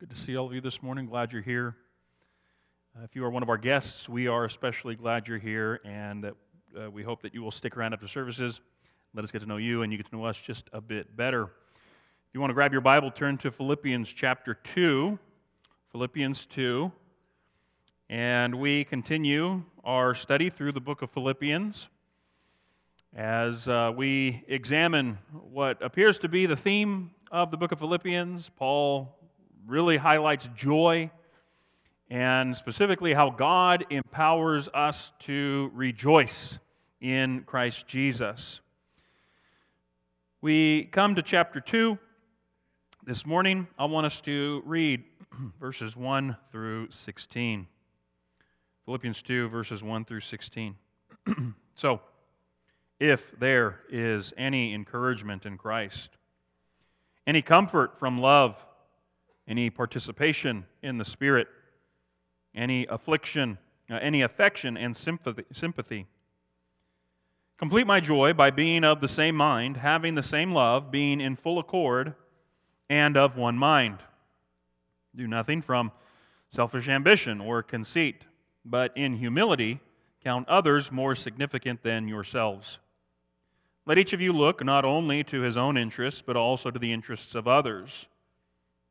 Good 0.00 0.08
to 0.08 0.16
see 0.16 0.34
all 0.34 0.46
of 0.46 0.54
you 0.54 0.62
this 0.62 0.82
morning. 0.82 1.04
Glad 1.04 1.30
you're 1.30 1.42
here. 1.42 1.76
Uh, 2.96 3.04
if 3.04 3.14
you 3.14 3.22
are 3.22 3.28
one 3.28 3.42
of 3.42 3.50
our 3.50 3.58
guests, 3.58 4.08
we 4.08 4.28
are 4.28 4.46
especially 4.46 4.94
glad 4.94 5.28
you're 5.28 5.36
here, 5.36 5.78
and 5.84 6.24
that 6.24 6.34
uh, 6.74 6.90
we 6.90 7.02
hope 7.02 7.20
that 7.20 7.34
you 7.34 7.42
will 7.42 7.50
stick 7.50 7.76
around 7.76 7.92
after 7.92 8.08
services. 8.08 8.62
Let 9.12 9.24
us 9.24 9.30
get 9.30 9.40
to 9.40 9.46
know 9.46 9.58
you, 9.58 9.82
and 9.82 9.92
you 9.92 9.98
get 9.98 10.08
to 10.08 10.16
know 10.16 10.24
us 10.24 10.40
just 10.40 10.70
a 10.72 10.80
bit 10.80 11.18
better. 11.18 11.42
If 11.42 12.32
you 12.32 12.40
want 12.40 12.48
to 12.48 12.54
grab 12.54 12.72
your 12.72 12.80
Bible, 12.80 13.10
turn 13.10 13.36
to 13.38 13.50
Philippians 13.50 14.10
chapter 14.10 14.54
2. 14.54 15.18
Philippians 15.92 16.46
2. 16.46 16.90
And 18.08 18.54
we 18.54 18.84
continue 18.84 19.64
our 19.84 20.14
study 20.14 20.48
through 20.48 20.72
the 20.72 20.80
book 20.80 21.02
of 21.02 21.10
Philippians 21.10 21.88
as 23.14 23.68
uh, 23.68 23.92
we 23.94 24.44
examine 24.48 25.18
what 25.50 25.76
appears 25.82 26.18
to 26.20 26.28
be 26.30 26.46
the 26.46 26.56
theme 26.56 27.10
of 27.30 27.50
the 27.50 27.58
book 27.58 27.70
of 27.70 27.78
Philippians. 27.78 28.50
Paul 28.56 29.19
really 29.66 29.96
highlights 29.96 30.48
joy 30.56 31.10
and 32.08 32.56
specifically 32.56 33.14
how 33.14 33.30
God 33.30 33.86
empowers 33.90 34.68
us 34.74 35.12
to 35.20 35.70
rejoice 35.74 36.58
in 37.00 37.42
Christ 37.42 37.86
Jesus. 37.86 38.60
We 40.40 40.84
come 40.84 41.14
to 41.14 41.22
chapter 41.22 41.60
2 41.60 41.98
this 43.04 43.24
morning. 43.24 43.68
I 43.78 43.84
want 43.84 44.06
us 44.06 44.20
to 44.22 44.62
read 44.64 45.04
verses 45.60 45.96
1 45.96 46.36
through 46.50 46.90
16. 46.90 47.66
Philippians 48.84 49.22
2, 49.22 49.48
verses 49.48 49.82
1 49.82 50.04
through 50.04 50.20
16. 50.20 50.74
so, 51.74 52.00
if 52.98 53.38
there 53.38 53.80
is 53.88 54.32
any 54.36 54.74
encouragement 54.74 55.46
in 55.46 55.56
Christ, 55.56 56.10
any 57.26 57.40
comfort 57.40 57.98
from 57.98 58.20
love, 58.20 58.56
any 59.50 59.68
participation 59.68 60.64
in 60.80 60.96
the 60.96 61.04
Spirit, 61.04 61.48
any 62.54 62.86
affliction, 62.86 63.58
uh, 63.90 63.96
any 63.96 64.22
affection 64.22 64.76
and 64.76 64.96
sympathy, 64.96 65.44
sympathy. 65.52 66.06
Complete 67.58 67.86
my 67.86 67.98
joy 67.98 68.32
by 68.32 68.50
being 68.50 68.84
of 68.84 69.00
the 69.00 69.08
same 69.08 69.34
mind, 69.34 69.78
having 69.78 70.14
the 70.14 70.22
same 70.22 70.52
love, 70.52 70.92
being 70.92 71.20
in 71.20 71.34
full 71.34 71.58
accord, 71.58 72.14
and 72.88 73.16
of 73.16 73.36
one 73.36 73.58
mind. 73.58 73.98
Do 75.16 75.26
nothing 75.26 75.62
from 75.62 75.90
selfish 76.48 76.88
ambition 76.88 77.40
or 77.40 77.62
conceit, 77.62 78.24
but 78.64 78.96
in 78.96 79.14
humility 79.14 79.80
count 80.22 80.48
others 80.48 80.92
more 80.92 81.16
significant 81.16 81.82
than 81.82 82.06
yourselves. 82.06 82.78
Let 83.84 83.98
each 83.98 84.12
of 84.12 84.20
you 84.20 84.32
look 84.32 84.64
not 84.64 84.84
only 84.84 85.24
to 85.24 85.40
his 85.40 85.56
own 85.56 85.76
interests, 85.76 86.22
but 86.24 86.36
also 86.36 86.70
to 86.70 86.78
the 86.78 86.92
interests 86.92 87.34
of 87.34 87.48
others. 87.48 88.06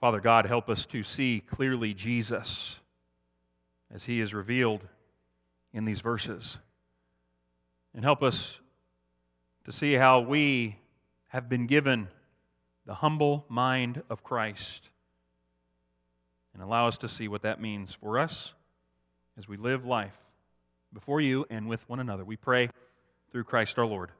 Father 0.00 0.20
God, 0.20 0.46
help 0.46 0.68
us 0.68 0.84
to 0.86 1.02
see 1.02 1.40
clearly 1.40 1.94
Jesus 1.94 2.76
as 3.92 4.04
he 4.04 4.20
is 4.20 4.34
revealed 4.34 4.82
in 5.72 5.84
these 5.84 6.00
verses. 6.00 6.58
And 7.94 8.04
help 8.04 8.22
us 8.22 8.58
to 9.64 9.72
see 9.72 9.94
how 9.94 10.20
we 10.20 10.76
have 11.28 11.48
been 11.48 11.66
given 11.66 12.08
the 12.84 12.94
humble 12.94 13.46
mind 13.48 14.02
of 14.08 14.22
Christ. 14.22 14.90
And 16.52 16.62
allow 16.62 16.88
us 16.88 16.98
to 16.98 17.08
see 17.08 17.28
what 17.28 17.42
that 17.42 17.60
means 17.60 17.96
for 18.00 18.18
us 18.18 18.52
as 19.38 19.48
we 19.48 19.56
live 19.56 19.84
life 19.84 20.16
before 20.92 21.20
you 21.20 21.46
and 21.50 21.68
with 21.68 21.86
one 21.88 22.00
another. 22.00 22.24
We 22.24 22.36
pray 22.36 22.70
through 23.30 23.44
Christ 23.44 23.78
our 23.78 23.86
Lord. 23.86 24.10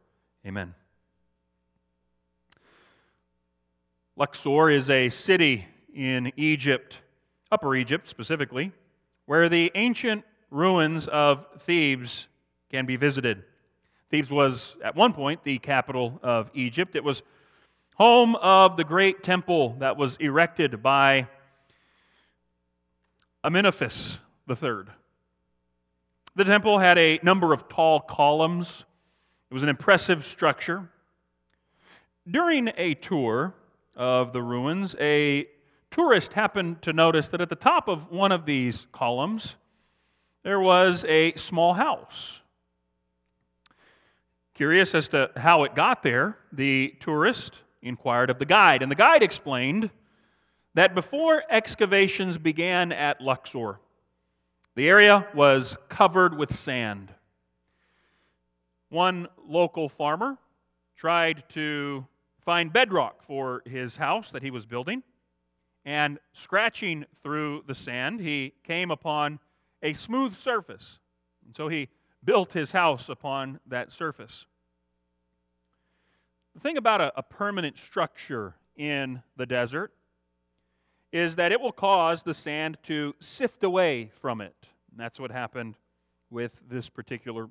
Amen. 0.47 0.86
Luxor 4.19 4.71
is 4.71 4.88
a 4.88 5.10
city 5.10 5.66
in 5.93 6.32
Egypt, 6.38 7.03
Upper 7.53 7.77
Egypt 7.77 8.09
specifically, 8.09 8.72
where 9.27 9.50
the 9.50 9.71
ancient 9.75 10.25
ruins 10.50 11.06
of 11.06 11.44
Thebes 11.59 12.27
can 12.71 12.87
be 12.87 12.97
visited. 12.97 13.44
Thebes 14.10 14.31
was, 14.31 14.75
at 14.82 14.97
one 14.97 15.12
point, 15.12 15.44
the 15.44 15.59
capital 15.59 16.19
of 16.22 16.50
Egypt. 16.54 16.97
It 16.97 17.04
was 17.04 17.22
home 17.97 18.37
of 18.37 18.78
the 18.78 18.84
great 18.84 19.22
temple 19.22 19.77
that 19.81 19.99
was 19.99 20.16
erected 20.16 20.83
by 20.83 21.28
Amenophis 23.44 24.16
III. 24.48 24.84
The 26.37 26.44
temple 26.44 26.78
had 26.78 26.97
a 26.97 27.21
number 27.22 27.53
of 27.53 27.69
tall 27.69 28.00
columns. 28.00 28.87
It 29.50 29.54
was 29.54 29.62
an 29.62 29.69
impressive 29.69 30.25
structure. 30.25 30.88
During 32.27 32.71
a 32.78 32.94
tour 32.94 33.53
of 33.97 34.33
the 34.33 34.43
ruins, 34.43 34.95
a 35.01 35.47
tourist 35.91 36.34
happened 36.34 36.83
to 36.83 36.93
notice 36.93 37.29
that 37.29 37.41
at 37.41 37.49
the 37.49 37.55
top 37.55 37.89
of 37.89 38.11
one 38.11 38.33
of 38.33 38.45
these 38.45 38.87
columns, 38.93 39.57
there 40.43 40.61
was 40.61 41.05
a 41.09 41.34
small 41.34 41.75
house. 41.75 42.41
Curious 44.55 44.95
as 44.95 45.09
to 45.09 45.31
how 45.37 45.65
it 45.65 45.75
got 45.75 46.03
there, 46.03 46.39
the 46.53 46.95
tourist 47.01 47.62
inquired 47.83 48.31
of 48.31 48.39
the 48.39 48.45
guide, 48.45 48.83
and 48.83 48.91
the 48.91 48.97
guide 48.97 49.23
explained 49.23 49.91
that 50.75 50.95
before 50.95 51.43
excavations 51.51 52.39
began 52.39 52.93
at 52.93 53.21
Luxor, 53.21 53.81
the 54.75 54.89
area 54.89 55.27
was 55.34 55.77
covered 55.89 56.37
with 56.37 56.54
sand. 56.54 57.13
One 58.91 59.28
local 59.47 59.89
farmer 59.89 60.37
tried 60.97 61.45
to 61.51 62.07
find 62.47 62.72
bedrock 62.72 63.22
for 63.25 63.63
his 63.66 63.97
house 63.97 64.31
that 64.31 64.43
he 64.43 64.51
was 64.53 64.65
building. 64.65 65.03
And 65.84 66.19
scratching 66.33 67.04
through 67.22 67.65
the 67.66 67.75
sand, 67.75 68.21
he 68.21 68.54
came 68.65 68.91
upon 68.91 69.41
a 69.83 69.93
smooth 69.93 70.37
surface. 70.37 71.01
And 71.45 71.54
so 71.54 71.69
he 71.69 71.89
built 72.25 72.53
his 72.53 72.72
house 72.72 73.09
upon 73.09 73.60
that 73.66 73.91
surface. 73.91 74.47
The 76.54 76.60
thing 76.60 76.77
about 76.77 77.01
a, 77.01 77.13
a, 77.19 77.22
permanent 77.22 77.77
structure 77.78 78.54
in 78.77 79.22
the 79.37 79.45
desert 79.45 79.93
is 81.13 81.37
that 81.37 81.53
it 81.53 81.60
will 81.60 81.72
cause 81.72 82.22
the 82.22 82.33
sand 82.33 82.78
to 82.84 83.15
sift 83.21 83.63
away 83.63 84.10
from 84.21 84.41
it. 84.41 84.57
And 84.91 84.98
that's 84.98 85.21
what 85.21 85.31
happened 85.31 85.77
with 86.31 86.53
this 86.69 86.89
particular 86.89 87.48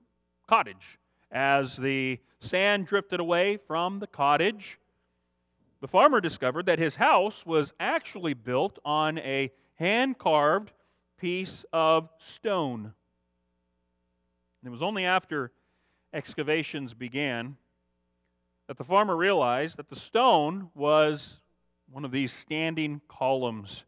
cottage. 0.47 0.99
As 1.31 1.77
the 1.77 2.19
sand 2.39 2.87
drifted 2.87 3.19
away 3.19 3.57
from 3.57 3.99
the 3.99 4.07
cottage, 4.07 4.79
the 5.81 5.87
farmer 5.87 6.21
discovered 6.21 6.65
that 6.65 6.79
his 6.79 6.95
house 6.95 7.45
was 7.45 7.73
actually 7.79 8.33
built 8.33 8.79
on 8.85 9.17
a 9.19 9.51
hand 9.75 10.17
carved 10.17 10.71
piece 11.17 11.65
of 11.73 12.09
stone. 12.17 12.93
And 14.61 14.67
it 14.67 14.69
was 14.69 14.81
only 14.81 15.05
after 15.05 15.51
excavations 16.13 16.93
began 16.93 17.57
that 18.67 18.77
the 18.77 18.83
farmer 18.83 19.15
realized 19.15 19.77
that 19.77 19.89
the 19.89 19.95
stone 19.95 20.69
was 20.73 21.37
one 21.91 22.05
of 22.05 22.11
these 22.11 22.31
standing 22.31 23.01
columns. 23.07 23.85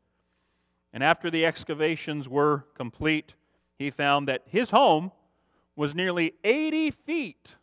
And 0.93 1.03
after 1.03 1.31
the 1.31 1.45
excavations 1.45 2.29
were 2.29 2.65
complete, 2.75 3.33
he 3.77 3.89
found 3.89 4.27
that 4.27 4.43
his 4.45 4.69
home 4.69 5.11
was 5.75 5.95
nearly 5.95 6.33
80 6.43 6.91
feet 6.91 7.55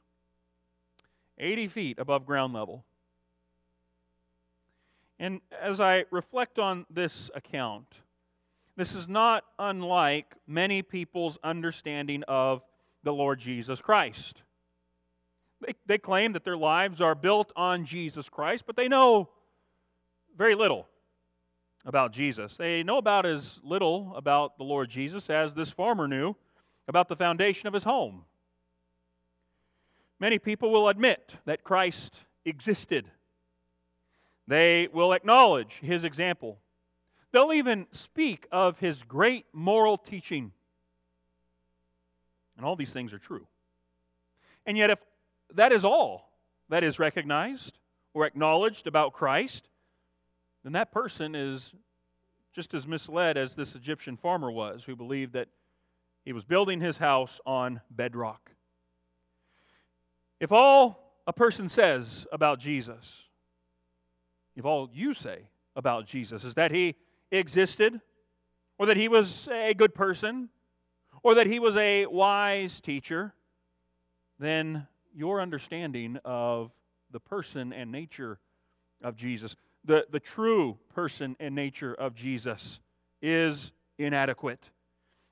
80 1.39 1.69
feet 1.69 1.99
above 1.99 2.27
ground 2.27 2.53
level. 2.53 2.85
And 5.25 5.41
as 5.59 5.81
I 5.81 6.05
reflect 6.11 6.59
on 6.59 6.85
this 6.91 7.31
account, 7.35 7.87
this 8.77 8.95
is 8.95 9.09
not 9.09 9.43
unlike 9.59 10.35
many 10.47 10.83
people's 10.83 11.39
understanding 11.43 12.23
of 12.29 12.61
the 13.03 13.13
Lord 13.15 13.41
Jesus 13.41 13.81
Christ. 13.81 14.43
They, 15.63 15.73
they 15.87 15.97
claim 15.97 16.33
that 16.33 16.45
their 16.45 16.59
lives 16.59 17.01
are 17.01 17.15
built 17.15 17.53
on 17.57 17.87
Jesus 17.87 18.29
Christ, 18.29 18.65
but 18.67 18.77
they 18.77 18.87
know 18.87 19.31
very 20.37 20.55
little 20.55 20.89
about 21.87 22.13
Jesus. 22.13 22.59
They 22.59 22.83
know 22.83 22.99
about 22.99 23.25
as 23.25 23.61
little 23.65 24.13
about 24.15 24.59
the 24.59 24.65
Lord 24.65 24.91
Jesus 24.91 25.31
as 25.31 25.55
this 25.55 25.71
farmer 25.71 26.07
knew 26.07 26.37
about 26.87 27.09
the 27.09 27.17
foundation 27.17 27.67
of 27.67 27.73
his 27.73 27.85
home. 27.85 28.27
Many 30.21 30.39
people 30.39 30.71
will 30.71 30.87
admit 30.87 31.37
that 31.47 31.65
Christ 31.65 32.15
existed. 32.45 33.11
They 34.47 34.89
will 34.93 35.13
acknowledge 35.13 35.79
his 35.81 36.05
example. 36.05 36.59
They'll 37.33 37.53
even 37.53 37.87
speak 37.91 38.47
of 38.53 38.79
his 38.79 39.03
great 39.03 39.47
moral 39.53 39.97
teaching. 39.99 40.53
And 42.57 42.65
all 42.65 42.77
these 42.77 42.93
things 42.93 43.13
are 43.13 43.19
true. 43.19 43.47
And 44.67 44.79
yet, 44.79 44.91
if 44.91 44.99
that 45.55 45.73
is 45.73 45.85
all 45.85 46.31
that 46.69 46.85
is 46.85 46.99
recognized 46.99 47.79
or 48.13 48.27
acknowledged 48.27 48.87
about 48.87 49.13
Christ, 49.13 49.69
then 50.63 50.73
that 50.73 50.93
person 50.93 51.35
is 51.35 51.73
just 52.55 52.73
as 52.73 52.87
misled 52.87 53.37
as 53.37 53.57
this 53.57 53.75
Egyptian 53.75 54.17
farmer 54.17 54.51
was, 54.51 54.85
who 54.85 54.95
believed 54.95 55.33
that 55.33 55.49
he 56.25 56.33
was 56.33 56.45
building 56.45 56.81
his 56.81 56.99
house 56.99 57.41
on 57.45 57.81
bedrock. 57.91 58.53
If 60.39 60.53
all 60.53 61.19
a 61.27 61.33
person 61.33 61.69
says 61.69 62.27
about 62.33 62.61
Jesus, 62.61 63.24
if 64.57 64.65
all 64.65 64.91
you 64.93 65.15
say 65.15 65.49
about 65.77 66.07
Jesus 66.07 66.45
is 66.45 66.55
that 66.55 66.71
he 66.71 66.97
existed, 67.31 68.01
or 68.79 68.87
that 68.87 68.97
he 68.97 69.09
was 69.09 69.49
a 69.49 69.75
good 69.75 69.95
person, 69.95 70.49
or 71.23 71.35
that 71.35 71.47
he 71.47 71.59
was 71.59 71.77
a 71.77 72.07
wise 72.07 72.81
teacher, 72.81 73.35
then 74.39 74.87
your 75.15 75.41
understanding 75.41 76.19
of 76.25 76.73
the 77.11 77.21
person 77.21 77.73
and 77.73 77.91
nature 77.91 78.39
of 79.03 79.17
Jesus, 79.17 79.57
the, 79.85 80.07
the 80.11 80.21
true 80.21 80.79
person 80.93 81.37
and 81.39 81.55
nature 81.55 81.95
of 81.95 82.15
Jesus, 82.15 82.81
is 83.23 83.73
inadequate. 83.99 84.71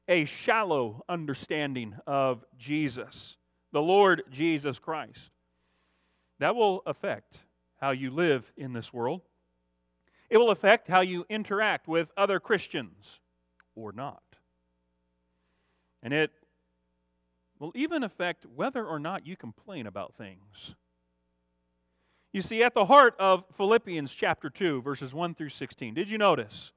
A 0.09 0.25
shallow 0.25 1.05
understanding 1.09 1.97
of 2.07 2.45
Jesus, 2.57 3.37
the 3.73 3.83
Lord 3.83 4.23
Jesus 4.31 4.79
Christ, 4.79 5.31
that 6.39 6.55
will 6.55 6.83
affect 6.87 7.39
how 7.83 7.91
you 7.91 8.11
live 8.11 8.53
in 8.57 8.73
this 8.73 8.93
world. 8.93 9.23
It 10.31 10.39
will 10.39 10.51
affect 10.51 10.89
how 10.89 11.01
you 11.01 11.27
interact 11.29 11.89
with 11.89 12.13
other 12.17 12.39
Christians 12.39 13.19
or 13.75 13.91
not. 13.93 14.23
And 16.01 16.15
it 16.15 16.31
will 17.59 17.73
even 17.75 18.05
affect 18.05 18.47
whether 18.47 18.87
or 18.87 19.01
not 19.01 19.27
you 19.27 19.37
complain 19.37 19.87
about 19.87 20.15
things. 20.15 20.75
You 22.33 22.41
see, 22.41 22.63
at 22.63 22.73
the 22.73 22.87
heart 22.87 23.15
of 23.19 23.45
Philippians 23.57 24.15
chapter 24.15 24.49
2, 24.49 24.81
verses 24.81 25.13
1 25.13 25.35
through 25.35 25.51
16, 25.51 25.93
did 25.93 26.09
you 26.09 26.19
notice? 26.19 26.73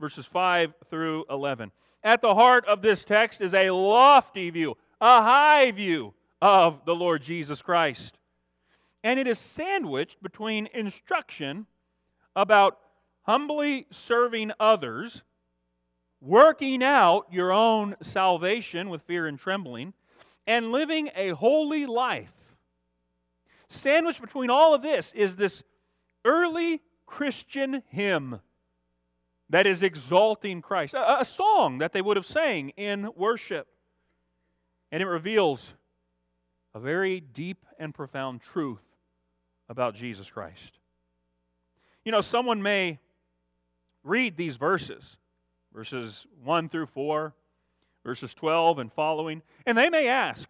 Verses 0.00 0.26
5 0.26 0.74
through 0.90 1.24
11. 1.30 1.70
At 2.02 2.20
the 2.20 2.34
heart 2.34 2.66
of 2.66 2.82
this 2.82 3.04
text 3.04 3.40
is 3.40 3.54
a 3.54 3.70
lofty 3.70 4.50
view, 4.50 4.76
a 5.00 5.22
high 5.22 5.70
view 5.70 6.14
of 6.42 6.84
the 6.84 6.94
Lord 6.94 7.22
Jesus 7.22 7.62
Christ. 7.62 8.17
And 9.04 9.18
it 9.18 9.26
is 9.26 9.38
sandwiched 9.38 10.22
between 10.22 10.68
instruction 10.74 11.66
about 12.34 12.78
humbly 13.22 13.86
serving 13.90 14.52
others, 14.58 15.22
working 16.20 16.82
out 16.82 17.26
your 17.30 17.52
own 17.52 17.94
salvation 18.02 18.88
with 18.88 19.02
fear 19.02 19.26
and 19.26 19.38
trembling, 19.38 19.92
and 20.46 20.72
living 20.72 21.10
a 21.14 21.30
holy 21.30 21.86
life. 21.86 22.32
Sandwiched 23.68 24.20
between 24.20 24.50
all 24.50 24.74
of 24.74 24.82
this 24.82 25.12
is 25.12 25.36
this 25.36 25.62
early 26.24 26.80
Christian 27.06 27.82
hymn 27.88 28.40
that 29.50 29.66
is 29.66 29.82
exalting 29.82 30.60
Christ, 30.60 30.94
a, 30.94 31.20
a 31.20 31.24
song 31.24 31.78
that 31.78 31.92
they 31.92 32.02
would 32.02 32.16
have 32.16 32.26
sang 32.26 32.70
in 32.70 33.10
worship. 33.14 33.68
And 34.90 35.02
it 35.02 35.06
reveals 35.06 35.72
a 36.74 36.80
very 36.80 37.20
deep 37.20 37.64
and 37.78 37.94
profound 37.94 38.40
truth 38.40 38.87
about 39.68 39.94
Jesus 39.94 40.30
Christ. 40.30 40.78
You 42.04 42.12
know, 42.12 42.20
someone 42.20 42.62
may 42.62 43.00
read 44.02 44.36
these 44.36 44.56
verses, 44.56 45.16
verses 45.74 46.26
1 46.42 46.68
through 46.68 46.86
4, 46.86 47.34
verses 48.04 48.34
12 48.34 48.78
and 48.78 48.92
following, 48.92 49.42
and 49.66 49.76
they 49.76 49.90
may 49.90 50.08
ask, 50.08 50.48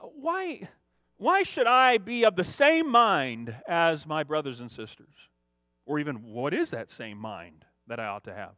why, 0.00 0.68
why 1.18 1.42
should 1.42 1.66
I 1.66 1.98
be 1.98 2.24
of 2.24 2.36
the 2.36 2.44
same 2.44 2.90
mind 2.90 3.54
as 3.68 4.06
my 4.06 4.22
brothers 4.22 4.60
and 4.60 4.70
sisters? 4.70 5.28
Or 5.84 5.98
even, 5.98 6.32
what 6.32 6.54
is 6.54 6.70
that 6.70 6.90
same 6.90 7.18
mind 7.18 7.64
that 7.86 8.00
I 8.00 8.06
ought 8.06 8.24
to 8.24 8.34
have? 8.34 8.54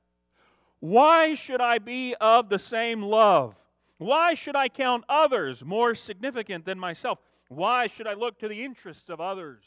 Why 0.81 1.35
should 1.35 1.61
I 1.61 1.79
be 1.79 2.15
of 2.21 2.49
the 2.49 2.59
same 2.59 3.03
love? 3.03 3.57
Why 3.99 4.35
should 4.35 4.55
I 4.55 4.69
count 4.69 5.05
others 5.09 5.65
more 5.65 5.95
significant 5.95 6.65
than 6.65 6.79
myself? 6.79 7.19
Why 7.49 7.89
should 7.89 8.07
I 8.07 8.15
look 8.15 8.39
to 8.39 8.49
the 8.49 8.65
interests 8.65 9.11
of 9.11 9.21
others? 9.21 9.65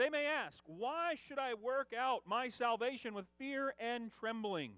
They 0.00 0.08
may 0.08 0.24
ask, 0.24 0.56
Why 0.64 1.16
should 1.28 1.38
I 1.38 1.52
work 1.52 1.92
out 1.92 2.22
my 2.26 2.48
salvation 2.48 3.12
with 3.12 3.26
fear 3.36 3.74
and 3.78 4.10
trembling? 4.10 4.72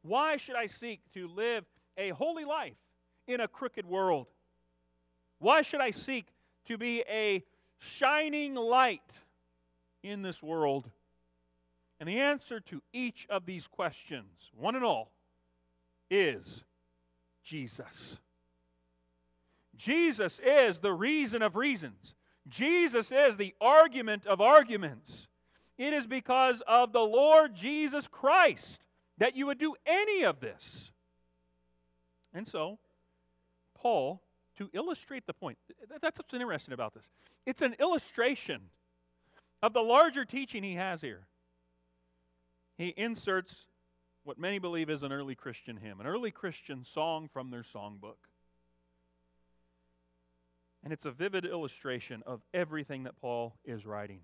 Why 0.00 0.38
should 0.38 0.56
I 0.56 0.68
seek 0.68 1.00
to 1.12 1.28
live 1.28 1.66
a 1.98 2.08
holy 2.08 2.46
life 2.46 2.78
in 3.26 3.42
a 3.42 3.48
crooked 3.48 3.84
world? 3.84 4.28
Why 5.38 5.60
should 5.60 5.82
I 5.82 5.90
seek 5.90 6.28
to 6.64 6.78
be 6.78 7.04
a 7.10 7.44
shining 7.76 8.54
light 8.54 9.02
in 10.02 10.22
this 10.22 10.42
world? 10.42 10.90
And 12.00 12.08
the 12.08 12.20
answer 12.20 12.60
to 12.60 12.80
each 12.94 13.26
of 13.28 13.44
these 13.44 13.66
questions, 13.66 14.50
one 14.56 14.76
and 14.76 14.84
all, 14.84 15.12
is 16.10 16.64
Jesus. 17.42 18.16
Jesus 19.76 20.40
is 20.42 20.78
the 20.78 20.94
reason 20.94 21.42
of 21.42 21.54
reasons. 21.54 22.14
Jesus 22.48 23.10
is 23.10 23.36
the 23.36 23.54
argument 23.60 24.26
of 24.26 24.40
arguments. 24.40 25.28
It 25.78 25.92
is 25.92 26.06
because 26.06 26.62
of 26.68 26.92
the 26.92 27.00
Lord 27.00 27.54
Jesus 27.54 28.06
Christ 28.06 28.80
that 29.18 29.36
you 29.36 29.46
would 29.46 29.58
do 29.58 29.74
any 29.86 30.22
of 30.22 30.40
this. 30.40 30.92
And 32.32 32.46
so, 32.46 32.78
Paul, 33.74 34.22
to 34.58 34.68
illustrate 34.72 35.26
the 35.26 35.32
point, 35.32 35.58
that's 36.00 36.18
what's 36.18 36.34
interesting 36.34 36.74
about 36.74 36.94
this. 36.94 37.08
It's 37.46 37.62
an 37.62 37.74
illustration 37.80 38.62
of 39.62 39.72
the 39.72 39.82
larger 39.82 40.24
teaching 40.24 40.62
he 40.62 40.74
has 40.74 41.00
here. 41.00 41.26
He 42.76 42.88
inserts 42.96 43.66
what 44.24 44.38
many 44.38 44.58
believe 44.58 44.90
is 44.90 45.02
an 45.02 45.12
early 45.12 45.34
Christian 45.34 45.76
hymn, 45.76 46.00
an 46.00 46.06
early 46.06 46.30
Christian 46.30 46.84
song 46.84 47.28
from 47.32 47.50
their 47.50 47.62
songbook. 47.62 48.16
And 50.84 50.92
it's 50.92 51.06
a 51.06 51.10
vivid 51.10 51.46
illustration 51.46 52.22
of 52.26 52.42
everything 52.52 53.04
that 53.04 53.18
Paul 53.18 53.56
is 53.64 53.86
writing. 53.86 54.20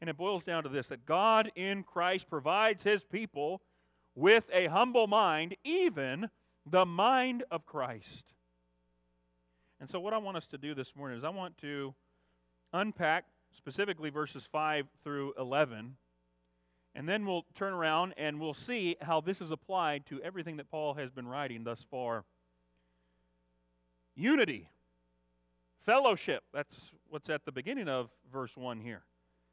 And 0.00 0.10
it 0.10 0.16
boils 0.16 0.42
down 0.42 0.64
to 0.64 0.68
this 0.68 0.88
that 0.88 1.06
God 1.06 1.52
in 1.54 1.84
Christ 1.84 2.28
provides 2.28 2.82
his 2.82 3.04
people 3.04 3.62
with 4.16 4.44
a 4.52 4.66
humble 4.66 5.06
mind, 5.06 5.56
even 5.62 6.28
the 6.66 6.84
mind 6.84 7.44
of 7.52 7.66
Christ. 7.66 8.24
And 9.78 9.88
so, 9.88 10.00
what 10.00 10.12
I 10.12 10.18
want 10.18 10.36
us 10.36 10.46
to 10.48 10.58
do 10.58 10.74
this 10.74 10.96
morning 10.96 11.16
is 11.16 11.24
I 11.24 11.28
want 11.28 11.56
to 11.58 11.94
unpack 12.72 13.26
specifically 13.56 14.10
verses 14.10 14.48
5 14.50 14.86
through 15.04 15.34
11. 15.38 15.96
And 16.96 17.08
then 17.08 17.24
we'll 17.24 17.46
turn 17.54 17.72
around 17.72 18.14
and 18.16 18.40
we'll 18.40 18.54
see 18.54 18.96
how 19.00 19.20
this 19.20 19.40
is 19.40 19.52
applied 19.52 20.04
to 20.06 20.20
everything 20.22 20.56
that 20.56 20.68
Paul 20.68 20.94
has 20.94 21.12
been 21.12 21.28
writing 21.28 21.62
thus 21.62 21.84
far. 21.88 22.24
Unity 24.16 24.68
Fellowship, 25.84 26.44
that's 26.52 26.90
what's 27.08 27.30
at 27.30 27.44
the 27.44 27.52
beginning 27.52 27.88
of 27.88 28.10
verse 28.32 28.56
1 28.56 28.80
here. 28.80 29.02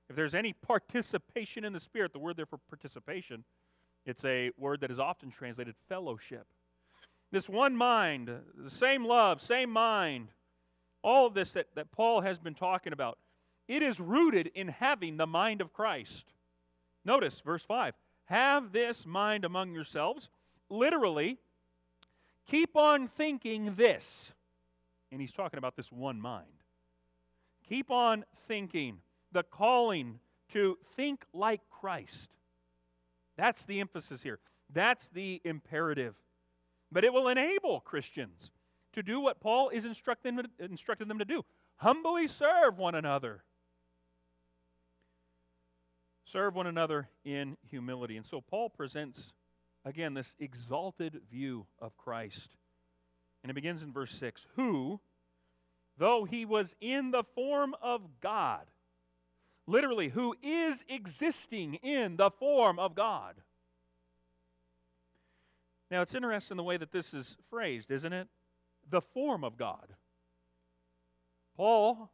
If 0.09 0.15
there's 0.15 0.33
any 0.33 0.53
participation 0.53 1.63
in 1.63 1.73
the 1.73 1.79
Spirit, 1.79 2.13
the 2.13 2.19
word 2.19 2.37
there 2.37 2.45
for 2.45 2.57
participation, 2.69 3.43
it's 4.05 4.23
a 4.25 4.51
word 4.57 4.81
that 4.81 4.91
is 4.91 4.99
often 4.99 5.31
translated 5.31 5.75
fellowship. 5.89 6.47
This 7.31 7.49
one 7.49 7.75
mind, 7.75 8.29
the 8.55 8.69
same 8.69 9.05
love, 9.05 9.41
same 9.41 9.69
mind, 9.69 10.29
all 11.01 11.27
of 11.27 11.33
this 11.33 11.53
that, 11.53 11.67
that 11.75 11.91
Paul 11.91 12.21
has 12.21 12.39
been 12.39 12.55
talking 12.55 12.93
about, 12.93 13.17
it 13.67 13.81
is 13.81 13.99
rooted 13.99 14.47
in 14.55 14.69
having 14.69 15.17
the 15.17 15.27
mind 15.27 15.59
of 15.59 15.73
Christ. 15.73 16.33
Notice 17.03 17.41
verse 17.45 17.63
5 17.63 17.93
Have 18.25 18.71
this 18.71 19.05
mind 19.05 19.43
among 19.43 19.73
yourselves. 19.73 20.29
Literally, 20.69 21.37
keep 22.45 22.75
on 22.75 23.07
thinking 23.07 23.75
this. 23.75 24.33
And 25.11 25.21
he's 25.21 25.31
talking 25.31 25.57
about 25.57 25.75
this 25.75 25.91
one 25.91 26.19
mind. 26.19 26.63
Keep 27.67 27.91
on 27.91 28.25
thinking, 28.47 28.99
the 29.31 29.43
calling 29.43 30.19
to 30.53 30.77
think 30.95 31.25
like 31.33 31.61
Christ. 31.69 32.31
That's 33.37 33.65
the 33.65 33.79
emphasis 33.79 34.23
here. 34.23 34.39
That's 34.73 35.09
the 35.09 35.41
imperative. 35.43 36.15
But 36.91 37.03
it 37.03 37.13
will 37.13 37.27
enable 37.27 37.81
Christians 37.81 38.51
to 38.93 39.03
do 39.03 39.19
what 39.19 39.39
Paul 39.39 39.69
is 39.69 39.85
instructing, 39.85 40.39
instructing 40.59 41.07
them 41.07 41.19
to 41.19 41.25
do 41.25 41.43
humbly 41.77 42.27
serve 42.27 42.77
one 42.77 42.95
another. 42.95 43.43
Serve 46.25 46.55
one 46.55 46.67
another 46.67 47.09
in 47.23 47.57
humility. 47.69 48.17
And 48.17 48.25
so 48.25 48.41
Paul 48.41 48.69
presents, 48.69 49.31
again, 49.85 50.13
this 50.13 50.35
exalted 50.39 51.21
view 51.31 51.67
of 51.79 51.95
Christ. 51.95 52.57
And 53.47 53.51
it 53.51 53.55
begins 53.55 53.81
in 53.81 53.93
verse 53.93 54.11
6 54.11 54.45
Who, 54.57 54.99
though 55.97 56.25
he 56.25 56.43
was 56.43 56.75
in 56.81 57.11
the 57.11 57.23
form 57.23 57.75
of 57.81 58.19
God, 58.19 58.65
literally, 59.65 60.09
who 60.09 60.35
is 60.43 60.83
existing 60.89 61.75
in 61.75 62.17
the 62.17 62.29
form 62.29 62.77
of 62.77 62.93
God. 62.93 63.35
Now, 65.89 66.01
it's 66.01 66.13
interesting 66.13 66.57
the 66.57 66.63
way 66.63 66.75
that 66.75 66.91
this 66.91 67.13
is 67.13 67.37
phrased, 67.49 67.89
isn't 67.89 68.11
it? 68.11 68.27
The 68.89 68.99
form 68.99 69.45
of 69.45 69.57
God. 69.57 69.95
Paul 71.55 72.11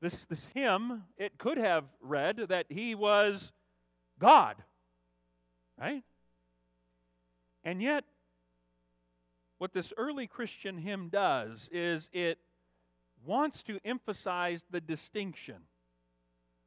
this, 0.00 0.24
this 0.26 0.48
hymn, 0.54 1.04
it 1.16 1.38
could 1.38 1.58
have 1.58 1.84
read 2.00 2.36
that 2.50 2.66
he 2.68 2.94
was 2.94 3.52
God, 4.20 4.56
right? 5.80 6.04
And 7.64 7.82
yet, 7.82 8.04
what 9.64 9.72
this 9.72 9.94
early 9.96 10.26
Christian 10.26 10.76
hymn 10.76 11.08
does 11.08 11.70
is 11.72 12.10
it 12.12 12.36
wants 13.24 13.62
to 13.62 13.80
emphasize 13.82 14.62
the 14.70 14.78
distinction 14.78 15.56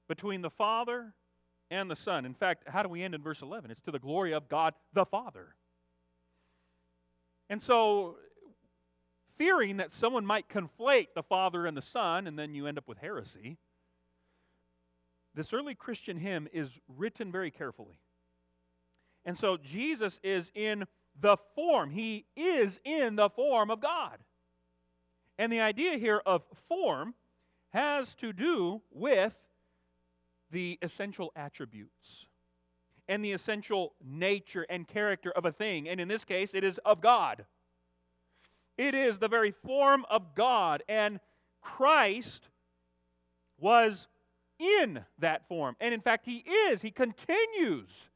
between 0.09 0.41
the 0.41 0.49
Father 0.49 1.13
and 1.69 1.91
the 1.91 1.95
Son. 1.95 2.25
In 2.25 2.33
fact, 2.33 2.63
how 2.65 2.81
do 2.81 2.89
we 2.89 3.03
end 3.03 3.13
in 3.13 3.21
verse 3.21 3.43
11? 3.43 3.69
It's 3.69 3.81
to 3.81 3.91
the 3.91 3.99
glory 3.99 4.33
of 4.33 4.49
God 4.49 4.73
the 4.93 5.05
Father. 5.05 5.53
And 7.51 7.61
so 7.61 8.15
fearing 9.37 9.77
that 9.77 9.91
someone 9.91 10.25
might 10.25 10.49
conflate 10.49 11.09
the 11.13 11.21
Father 11.21 11.67
and 11.67 11.77
the 11.77 11.83
Son, 11.83 12.25
and 12.25 12.39
then 12.39 12.55
you 12.55 12.65
end 12.65 12.79
up 12.79 12.87
with 12.87 12.97
heresy, 12.97 13.59
this 15.35 15.53
early 15.53 15.75
Christian 15.75 16.17
hymn 16.17 16.47
is 16.51 16.71
written 16.87 17.31
very 17.31 17.51
carefully. 17.51 17.99
And 19.23 19.37
so 19.37 19.55
Jesus 19.55 20.19
is 20.23 20.51
in 20.55 20.85
the 21.19 21.37
form, 21.55 21.91
he 21.91 22.25
is 22.35 22.79
in 22.83 23.15
the 23.15 23.29
form 23.29 23.71
of 23.71 23.79
God. 23.79 24.19
And 25.37 25.51
the 25.51 25.61
idea 25.61 25.97
here 25.97 26.21
of 26.25 26.43
form 26.67 27.13
has 27.69 28.15
to 28.15 28.33
do 28.33 28.81
with 28.91 29.35
the 30.51 30.79
essential 30.81 31.31
attributes 31.35 32.27
and 33.07 33.23
the 33.23 33.31
essential 33.31 33.93
nature 34.03 34.65
and 34.69 34.87
character 34.87 35.31
of 35.31 35.45
a 35.45 35.51
thing. 35.51 35.87
And 35.87 35.99
in 35.99 36.07
this 36.07 36.25
case, 36.25 36.53
it 36.53 36.63
is 36.63 36.79
of 36.79 37.01
God. 37.01 37.45
It 38.77 38.93
is 38.93 39.19
the 39.19 39.27
very 39.27 39.51
form 39.51 40.05
of 40.09 40.35
God. 40.35 40.83
And 40.87 41.19
Christ 41.61 42.49
was 43.59 44.07
in 44.59 45.05
that 45.19 45.47
form. 45.47 45.75
And 45.79 45.93
in 45.93 46.01
fact, 46.01 46.25
He 46.25 46.37
is. 46.37 46.81
He 46.81 46.91
continues 46.91 48.09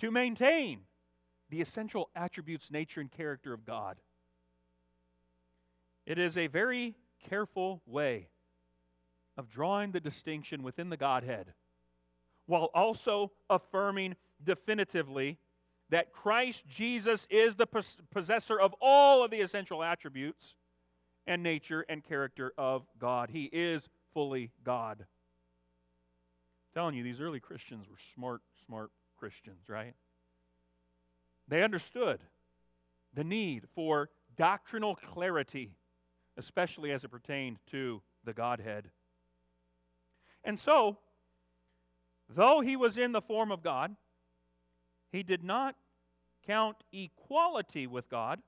to 0.00 0.10
maintain 0.10 0.80
the 1.48 1.60
essential 1.60 2.10
attributes, 2.14 2.70
nature, 2.70 3.00
and 3.00 3.10
character 3.10 3.52
of 3.52 3.64
God. 3.64 3.96
It 6.04 6.18
is 6.18 6.36
a 6.36 6.46
very 6.46 6.96
careful 7.28 7.82
way 7.86 8.28
of 9.36 9.48
drawing 9.48 9.92
the 9.92 10.00
distinction 10.00 10.62
within 10.62 10.88
the 10.88 10.96
Godhead 10.96 11.52
while 12.46 12.70
also 12.74 13.32
affirming 13.50 14.16
definitively 14.42 15.38
that 15.90 16.12
Christ 16.12 16.64
Jesus 16.66 17.26
is 17.30 17.56
the 17.56 17.66
possessor 18.12 18.58
of 18.58 18.74
all 18.80 19.24
of 19.24 19.30
the 19.30 19.40
essential 19.40 19.82
attributes 19.82 20.54
and 21.26 21.42
nature 21.42 21.84
and 21.88 22.04
character 22.04 22.52
of 22.56 22.86
God. 22.98 23.30
He 23.30 23.44
is 23.52 23.88
fully 24.14 24.52
God. 24.64 24.98
I'm 25.00 25.06
telling 26.74 26.94
you, 26.94 27.02
these 27.02 27.20
early 27.20 27.40
Christians 27.40 27.86
were 27.88 27.98
smart, 28.14 28.42
smart 28.66 28.90
Christians, 29.18 29.68
right? 29.68 29.94
They 31.48 31.62
understood 31.62 32.20
the 33.14 33.24
need 33.24 33.64
for 33.74 34.10
doctrinal 34.36 34.94
clarity, 34.94 35.76
especially 36.36 36.92
as 36.92 37.04
it 37.04 37.08
pertained 37.08 37.58
to 37.70 38.02
the 38.24 38.32
Godhead. 38.32 38.90
And 40.44 40.58
so, 40.58 40.98
though 42.28 42.60
he 42.60 42.76
was 42.76 42.98
in 42.98 43.12
the 43.12 43.22
form 43.22 43.50
of 43.50 43.62
God, 43.62 43.96
he 45.10 45.22
did 45.22 45.42
not 45.42 45.76
count 46.46 46.76
equality 46.92 47.86
with 47.86 48.08
God 48.08 48.40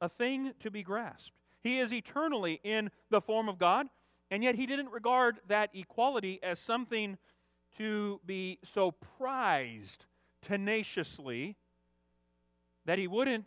a 0.00 0.08
thing 0.08 0.52
to 0.60 0.70
be 0.70 0.82
grasped. 0.82 1.32
He 1.62 1.78
is 1.78 1.92
eternally 1.92 2.60
in 2.62 2.90
the 3.10 3.20
form 3.20 3.48
of 3.48 3.58
God, 3.58 3.86
and 4.30 4.42
yet 4.42 4.54
he 4.54 4.66
didn't 4.66 4.90
regard 4.90 5.40
that 5.48 5.70
equality 5.74 6.40
as 6.42 6.58
something 6.58 7.18
to 7.76 8.20
be 8.24 8.58
so 8.64 8.90
prized 8.90 10.06
tenaciously 10.42 11.56
that 12.90 12.98
he 12.98 13.06
wouldn't 13.06 13.46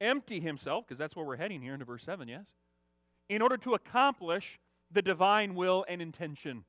empty 0.00 0.38
himself, 0.38 0.86
because 0.86 0.96
that's 0.96 1.16
where 1.16 1.26
we're 1.26 1.34
heading 1.34 1.60
here 1.60 1.72
into 1.72 1.84
verse 1.84 2.04
7, 2.04 2.28
yes? 2.28 2.46
In 3.28 3.42
order 3.42 3.56
to 3.56 3.74
accomplish 3.74 4.60
the 4.92 5.02
divine 5.02 5.56
will 5.56 5.84
and 5.88 6.00
intention 6.00 6.64